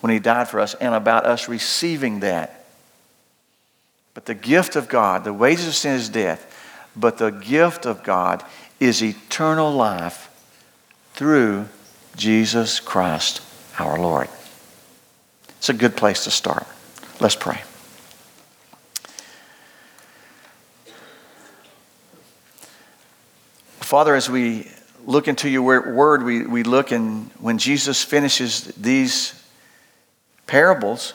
when 0.00 0.12
he 0.12 0.18
died 0.18 0.48
for 0.48 0.58
us 0.58 0.74
and 0.74 0.94
about 0.94 1.26
us 1.26 1.48
receiving 1.48 2.20
that. 2.20 2.64
But 4.14 4.26
the 4.26 4.34
gift 4.34 4.76
of 4.76 4.88
God, 4.88 5.24
the 5.24 5.32
wages 5.32 5.68
of 5.68 5.74
sin 5.74 5.94
is 5.94 6.08
death, 6.08 6.46
but 6.96 7.18
the 7.18 7.30
gift 7.30 7.86
of 7.86 8.02
God 8.02 8.44
is 8.80 9.02
eternal 9.02 9.70
life 9.70 10.28
through 11.14 11.68
Jesus 12.16 12.80
Christ 12.80 13.40
our 13.78 13.98
Lord. 13.98 14.28
It's 15.58 15.68
a 15.68 15.74
good 15.74 15.96
place 15.96 16.24
to 16.24 16.30
start. 16.30 16.66
Let's 17.20 17.36
pray. 17.36 17.62
Father, 23.92 24.14
as 24.14 24.30
we 24.30 24.66
look 25.04 25.28
into 25.28 25.50
your 25.50 25.92
word, 25.92 26.22
we, 26.22 26.46
we 26.46 26.62
look 26.62 26.92
and 26.92 27.30
when 27.40 27.58
Jesus 27.58 28.02
finishes 28.02 28.64
these 28.68 29.34
parables, 30.46 31.12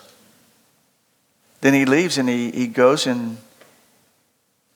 then 1.61 1.73
he 1.73 1.85
leaves 1.85 2.19
and 2.19 2.29
he, 2.29 2.51
he 2.51 2.67
goes 2.67 3.07
and 3.07 3.37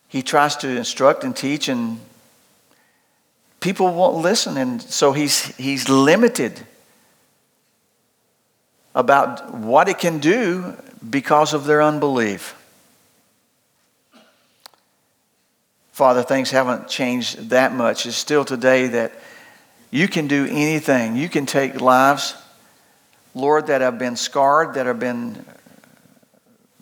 he 0.07 0.23
tries 0.23 0.55
to 0.55 0.67
instruct 0.67 1.23
and 1.23 1.35
teach, 1.35 1.69
and 1.69 1.99
people 3.59 3.93
won't 3.93 4.17
listen. 4.17 4.57
And 4.57 4.81
so 4.81 5.11
he's, 5.11 5.55
he's 5.55 5.87
limited 5.87 6.65
about 8.95 9.53
what 9.53 9.87
it 9.87 9.99
can 9.99 10.17
do 10.17 10.75
because 11.07 11.53
of 11.53 11.65
their 11.65 11.83
unbelief. 11.83 12.55
Father, 15.91 16.23
things 16.23 16.51
haven't 16.51 16.87
changed 16.87 17.49
that 17.49 17.73
much. 17.73 18.05
It's 18.05 18.15
still 18.15 18.45
today 18.45 18.87
that 18.87 19.11
you 19.91 20.07
can 20.07 20.27
do 20.27 20.45
anything. 20.45 21.17
You 21.17 21.27
can 21.27 21.45
take 21.45 21.81
lives, 21.81 22.35
Lord, 23.35 23.67
that 23.67 23.81
have 23.81 23.99
been 23.99 24.15
scarred, 24.15 24.75
that 24.75 24.85
have 24.85 24.99
been 24.99 25.45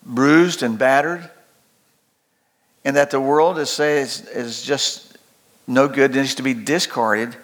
bruised 0.04 0.62
and 0.62 0.78
battered, 0.78 1.28
and 2.86 2.96
that 2.96 3.10
the 3.10 3.20
world 3.20 3.58
is, 3.58 3.70
says 3.70 4.22
is 4.28 4.62
just 4.62 5.18
no 5.68 5.88
good, 5.88 6.14
needs 6.14 6.36
to 6.36 6.44
be 6.44 6.54
discarded. 6.54 7.36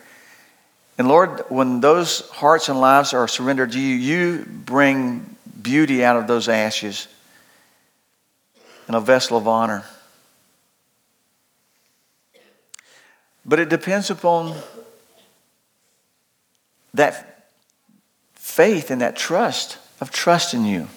And 0.98 1.08
Lord, 1.08 1.44
when 1.50 1.82
those 1.82 2.30
hearts 2.30 2.70
and 2.70 2.80
lives 2.80 3.14
are 3.14 3.28
surrendered 3.28 3.72
to 3.74 3.80
you, 3.80 3.96
you 3.96 4.46
bring 4.46 5.36
beauty 5.62 6.04
out 6.04 6.16
of 6.16 6.28
those 6.28 6.48
ashes. 6.48 7.08
and 8.88 8.96
a 8.96 9.00
vessel 9.00 9.36
of 9.36 9.48
honor. 9.48 9.84
But 13.46 13.60
it 13.60 13.70
depends 13.70 14.10
upon 14.10 14.56
that 16.94 17.50
faith 18.34 18.90
and 18.90 19.02
that 19.02 19.16
trust 19.16 19.78
of 20.02 20.12
trusting 20.12 20.66
you. 20.66 20.88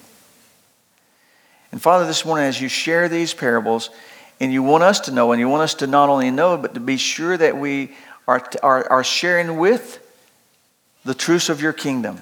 And 1.70 1.82
Father, 1.82 2.06
this 2.06 2.24
morning, 2.24 2.46
as 2.46 2.60
you 2.60 2.68
share 2.68 3.08
these 3.08 3.34
parables, 3.34 3.90
and 4.40 4.52
you 4.52 4.62
want 4.62 4.84
us 4.84 5.00
to 5.00 5.12
know, 5.12 5.32
and 5.32 5.40
you 5.40 5.48
want 5.48 5.62
us 5.62 5.74
to 5.74 5.86
not 5.86 6.08
only 6.08 6.30
know, 6.30 6.56
but 6.56 6.74
to 6.74 6.80
be 6.80 6.96
sure 6.96 7.36
that 7.36 7.58
we 7.58 7.94
are, 8.26 8.42
are, 8.62 8.90
are 8.90 9.04
sharing 9.04 9.58
with 9.58 10.04
the 11.04 11.14
truths 11.14 11.48
of 11.48 11.60
your 11.60 11.72
kingdom. 11.72 12.20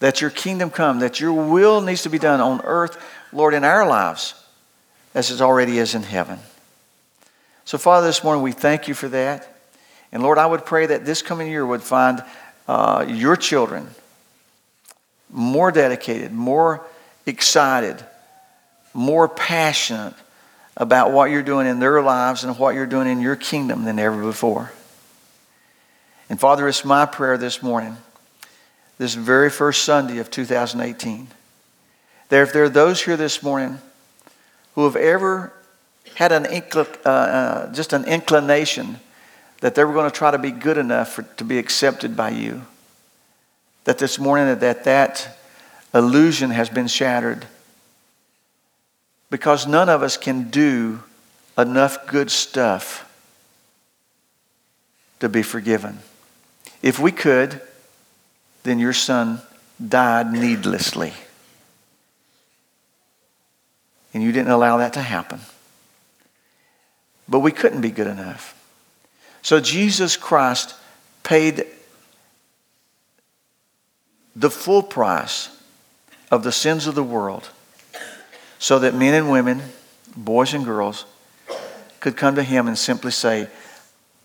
That 0.00 0.20
your 0.20 0.30
kingdom 0.30 0.70
come, 0.70 0.98
that 1.00 1.20
your 1.20 1.32
will 1.32 1.80
needs 1.80 2.02
to 2.02 2.08
be 2.08 2.18
done 2.18 2.40
on 2.40 2.60
earth, 2.64 3.00
Lord, 3.32 3.54
in 3.54 3.64
our 3.64 3.86
lives, 3.86 4.34
as 5.14 5.30
it 5.30 5.40
already 5.40 5.78
is 5.78 5.94
in 5.94 6.02
heaven. 6.02 6.38
So, 7.66 7.78
Father, 7.78 8.06
this 8.06 8.22
morning 8.22 8.42
we 8.42 8.52
thank 8.52 8.88
you 8.88 8.94
for 8.94 9.08
that. 9.08 9.48
And 10.12 10.22
Lord, 10.22 10.38
I 10.38 10.46
would 10.46 10.66
pray 10.66 10.86
that 10.86 11.06
this 11.06 11.22
coming 11.22 11.50
year 11.50 11.64
would 11.64 11.82
find 11.82 12.22
uh, 12.68 13.06
your 13.08 13.36
children 13.36 13.88
more 15.30 15.72
dedicated, 15.72 16.32
more 16.32 16.86
excited, 17.26 18.04
more 18.92 19.28
passionate 19.28 20.14
about 20.76 21.12
what 21.12 21.30
you're 21.30 21.42
doing 21.42 21.66
in 21.66 21.80
their 21.80 22.02
lives 22.02 22.44
and 22.44 22.58
what 22.58 22.74
you're 22.74 22.86
doing 22.86 23.08
in 23.08 23.20
your 23.20 23.36
kingdom 23.36 23.84
than 23.84 23.98
ever 23.98 24.22
before. 24.22 24.72
And 26.28 26.38
Father, 26.38 26.68
it's 26.68 26.84
my 26.84 27.06
prayer 27.06 27.38
this 27.38 27.62
morning, 27.62 27.96
this 28.98 29.14
very 29.14 29.50
first 29.50 29.84
Sunday 29.84 30.18
of 30.18 30.30
2018, 30.30 31.28
that 32.28 32.42
if 32.42 32.52
there 32.52 32.64
are 32.64 32.68
those 32.68 33.02
here 33.02 33.16
this 33.16 33.42
morning 33.42 33.78
who 34.74 34.84
have 34.84 34.96
ever 34.96 35.52
had 36.14 36.32
an 36.32 36.44
incl- 36.44 36.98
uh, 37.04 37.08
uh, 37.08 37.72
just 37.72 37.92
an 37.92 38.04
inclination 38.04 38.98
that 39.60 39.74
they 39.74 39.84
were 39.84 39.92
going 39.92 40.10
to 40.10 40.16
try 40.16 40.30
to 40.30 40.38
be 40.38 40.50
good 40.50 40.78
enough 40.78 41.12
for, 41.12 41.22
to 41.22 41.44
be 41.44 41.58
accepted 41.58 42.16
by 42.16 42.30
you, 42.30 42.62
that 43.84 43.98
this 43.98 44.18
morning 44.18 44.58
that 44.58 44.84
that 44.84 45.38
illusion 45.92 46.50
has 46.50 46.68
been 46.68 46.86
shattered 46.86 47.46
because 49.30 49.66
none 49.66 49.88
of 49.88 50.02
us 50.02 50.16
can 50.16 50.50
do 50.50 51.02
enough 51.56 52.06
good 52.06 52.30
stuff 52.30 53.10
to 55.20 55.28
be 55.28 55.42
forgiven. 55.42 55.98
If 56.82 56.98
we 56.98 57.12
could, 57.12 57.60
then 58.62 58.78
your 58.78 58.92
son 58.92 59.40
died 59.88 60.32
needlessly. 60.32 61.12
And 64.12 64.22
you 64.22 64.32
didn't 64.32 64.50
allow 64.50 64.76
that 64.78 64.92
to 64.92 65.02
happen. 65.02 65.40
But 67.28 67.40
we 67.40 67.52
couldn't 67.52 67.80
be 67.80 67.90
good 67.90 68.06
enough. 68.06 68.54
So 69.42 69.60
Jesus 69.60 70.16
Christ 70.16 70.74
paid 71.22 71.66
the 74.36 74.50
full 74.50 74.82
price 74.82 75.48
of 76.30 76.42
the 76.42 76.52
sins 76.52 76.86
of 76.86 76.94
the 76.94 77.02
world 77.02 77.48
so 78.58 78.78
that 78.78 78.94
men 78.94 79.14
and 79.14 79.30
women, 79.30 79.62
boys 80.16 80.54
and 80.54 80.64
girls, 80.64 81.04
could 82.00 82.16
come 82.16 82.34
to 82.34 82.42
him 82.42 82.66
and 82.66 82.76
simply 82.76 83.10
say, 83.10 83.48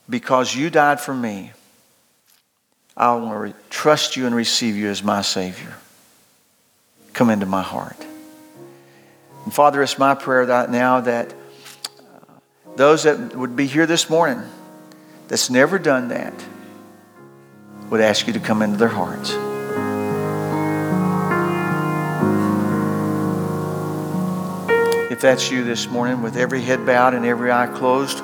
Because 0.09 0.55
you 0.55 0.69
died 0.69 0.99
for 0.99 1.13
me, 1.13 1.51
I 2.97 3.15
want 3.15 3.53
to 3.53 3.69
trust 3.69 4.17
you 4.17 4.25
and 4.25 4.35
receive 4.35 4.75
you 4.75 4.89
as 4.89 5.03
my 5.03 5.21
Savior. 5.21 5.75
Come 7.13 7.29
into 7.29 7.45
my 7.45 7.61
heart. 7.61 7.97
And 9.45 9.53
Father, 9.53 9.81
it's 9.81 9.97
my 9.97 10.15
prayer 10.15 10.47
that 10.47 10.69
now 10.69 11.01
that 11.01 11.33
those 12.75 13.03
that 13.03 13.35
would 13.35 13.55
be 13.55 13.67
here 13.67 13.85
this 13.85 14.09
morning 14.09 14.41
that's 15.27 15.49
never 15.49 15.77
done 15.77 16.09
that 16.09 16.33
would 17.89 18.01
ask 18.01 18.27
you 18.27 18.33
to 18.33 18.39
come 18.39 18.61
into 18.61 18.77
their 18.77 18.87
hearts. 18.87 19.31
If 25.11 25.21
that's 25.21 25.51
you 25.51 25.63
this 25.63 25.87
morning, 25.87 26.21
with 26.21 26.37
every 26.37 26.61
head 26.61 26.85
bowed 26.85 27.13
and 27.13 27.25
every 27.25 27.51
eye 27.51 27.67
closed, 27.67 28.21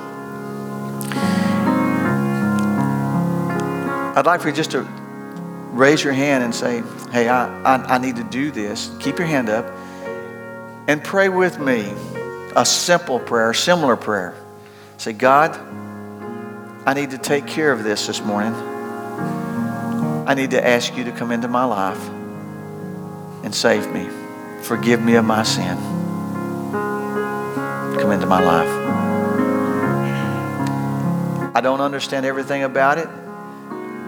I'd 4.18 4.26
like 4.26 4.40
for 4.40 4.48
you 4.48 4.56
just 4.56 4.72
to 4.72 4.82
raise 5.72 6.04
your 6.04 6.14
hand 6.14 6.44
and 6.44 6.56
say, 6.56 6.84
Hey, 7.12 7.28
I, 7.28 7.48
I, 7.64 7.96
I 7.96 7.98
need 7.98 8.16
to 8.16 8.24
do 8.24 8.50
this. 8.50 8.90
Keep 9.00 9.18
your 9.18 9.28
hand 9.28 9.50
up 9.50 9.66
and 10.88 11.04
pray 11.04 11.28
with 11.28 11.60
me 11.60 11.94
a 12.56 12.66
simple 12.66 13.20
prayer, 13.20 13.54
similar 13.54 13.96
prayer. 13.96 14.34
Say, 14.98 15.14
God, 15.14 15.58
I 16.88 16.94
need 16.94 17.12
to 17.12 17.18
take 17.18 17.48
care 17.48 17.72
of 17.72 17.84
this 17.84 18.08
this 18.08 18.22
morning. 18.22 18.54
I 20.28 20.34
need 20.34 20.52
to 20.52 20.66
ask 20.66 20.96
you 20.96 21.04
to 21.06 21.12
come 21.12 21.32
into 21.32 21.48
my 21.48 21.66
life 21.66 22.10
and 23.44 23.54
save 23.54 23.92
me. 23.92 24.08
Forgive 24.64 25.02
me 25.02 25.16
of 25.16 25.26
my 25.26 25.44
sin. 25.44 25.78
Come 28.00 28.12
into 28.12 28.26
my 28.26 28.44
life. 28.44 28.86
I 31.56 31.62
don't 31.62 31.82
understand 31.82 32.26
everything 32.26 32.64
about 32.64 32.98
it. 32.98 33.08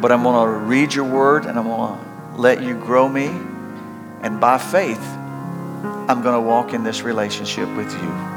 But 0.02 0.12
I'm 0.12 0.24
going 0.24 0.48
to 0.48 0.58
read 0.66 0.94
your 0.94 1.06
word 1.06 1.46
and 1.46 1.58
I'm 1.58 1.66
going 1.66 2.00
to 2.00 2.42
let 2.42 2.62
you 2.62 2.76
grow 2.76 3.10
me. 3.10 3.28
And 4.22 4.40
by 4.40 4.58
faith, 4.58 5.02
I'm 5.02 6.22
going 6.22 6.36
to 6.36 6.42
walk 6.42 6.74
in 6.74 6.84
this 6.84 7.02
relationship 7.02 7.68
with 7.76 7.92
you. 7.92 8.37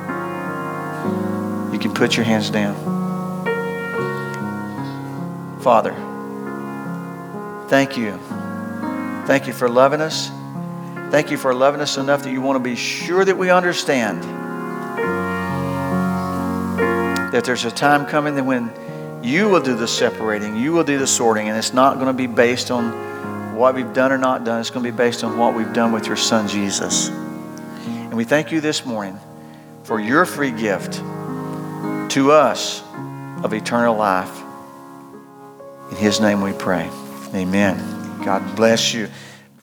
Put 2.01 2.17
your 2.17 2.25
hands 2.25 2.49
down. 2.49 2.75
Father, 5.61 5.93
thank 7.69 7.99
you. 7.99 8.19
Thank 9.27 9.47
you 9.47 9.53
for 9.53 9.69
loving 9.69 10.01
us. 10.01 10.31
Thank 11.11 11.31
you 11.31 11.37
for 11.37 11.53
loving 11.53 11.83
us 11.83 11.99
enough 11.99 12.23
that 12.23 12.33
you 12.33 12.41
want 12.41 12.57
to 12.57 12.65
be 12.65 12.75
sure 12.75 13.23
that 13.23 13.37
we 13.37 13.51
understand 13.51 14.23
that 17.35 17.45
there's 17.45 17.67
a 17.67 17.71
time 17.71 18.07
coming 18.07 18.35
that 18.37 18.47
when 18.47 18.73
you 19.23 19.51
will 19.51 19.61
do 19.61 19.75
the 19.77 19.87
separating, 19.87 20.57
you 20.57 20.73
will 20.73 20.85
do 20.85 20.99
the 20.99 21.07
sorting, 21.07 21.51
and 21.51 21.59
it's 21.59 21.75
not 21.75 21.97
going 21.97 22.07
to 22.07 22.15
be 22.15 22.27
based 22.27 22.71
on 22.71 23.55
what 23.55 23.75
we've 23.75 23.93
done 23.93 24.11
or 24.11 24.17
not 24.17 24.45
done. 24.47 24.59
It's 24.59 24.71
going 24.71 24.87
to 24.87 24.91
be 24.91 24.97
based 24.97 25.23
on 25.23 25.37
what 25.37 25.55
we've 25.55 25.75
done 25.75 25.93
with 25.93 26.07
your 26.07 26.17
son, 26.17 26.49
Jesus. 26.49 27.11
And 27.11 28.15
we 28.15 28.25
thank 28.25 28.53
you 28.53 28.63
this 28.63 28.87
morning 28.87 29.21
for 29.85 30.01
your 30.01 30.25
free 30.25 30.51
gift 30.51 31.03
to 32.11 32.33
us 32.33 32.83
of 33.45 33.53
eternal 33.53 33.95
life. 33.95 34.43
In 35.91 35.97
his 35.97 36.21
name 36.21 36.41
we 36.41 36.53
pray. 36.53 36.91
Amen. 37.35 38.23
God 38.25 38.57
bless 38.57 38.93
you. 38.93 39.09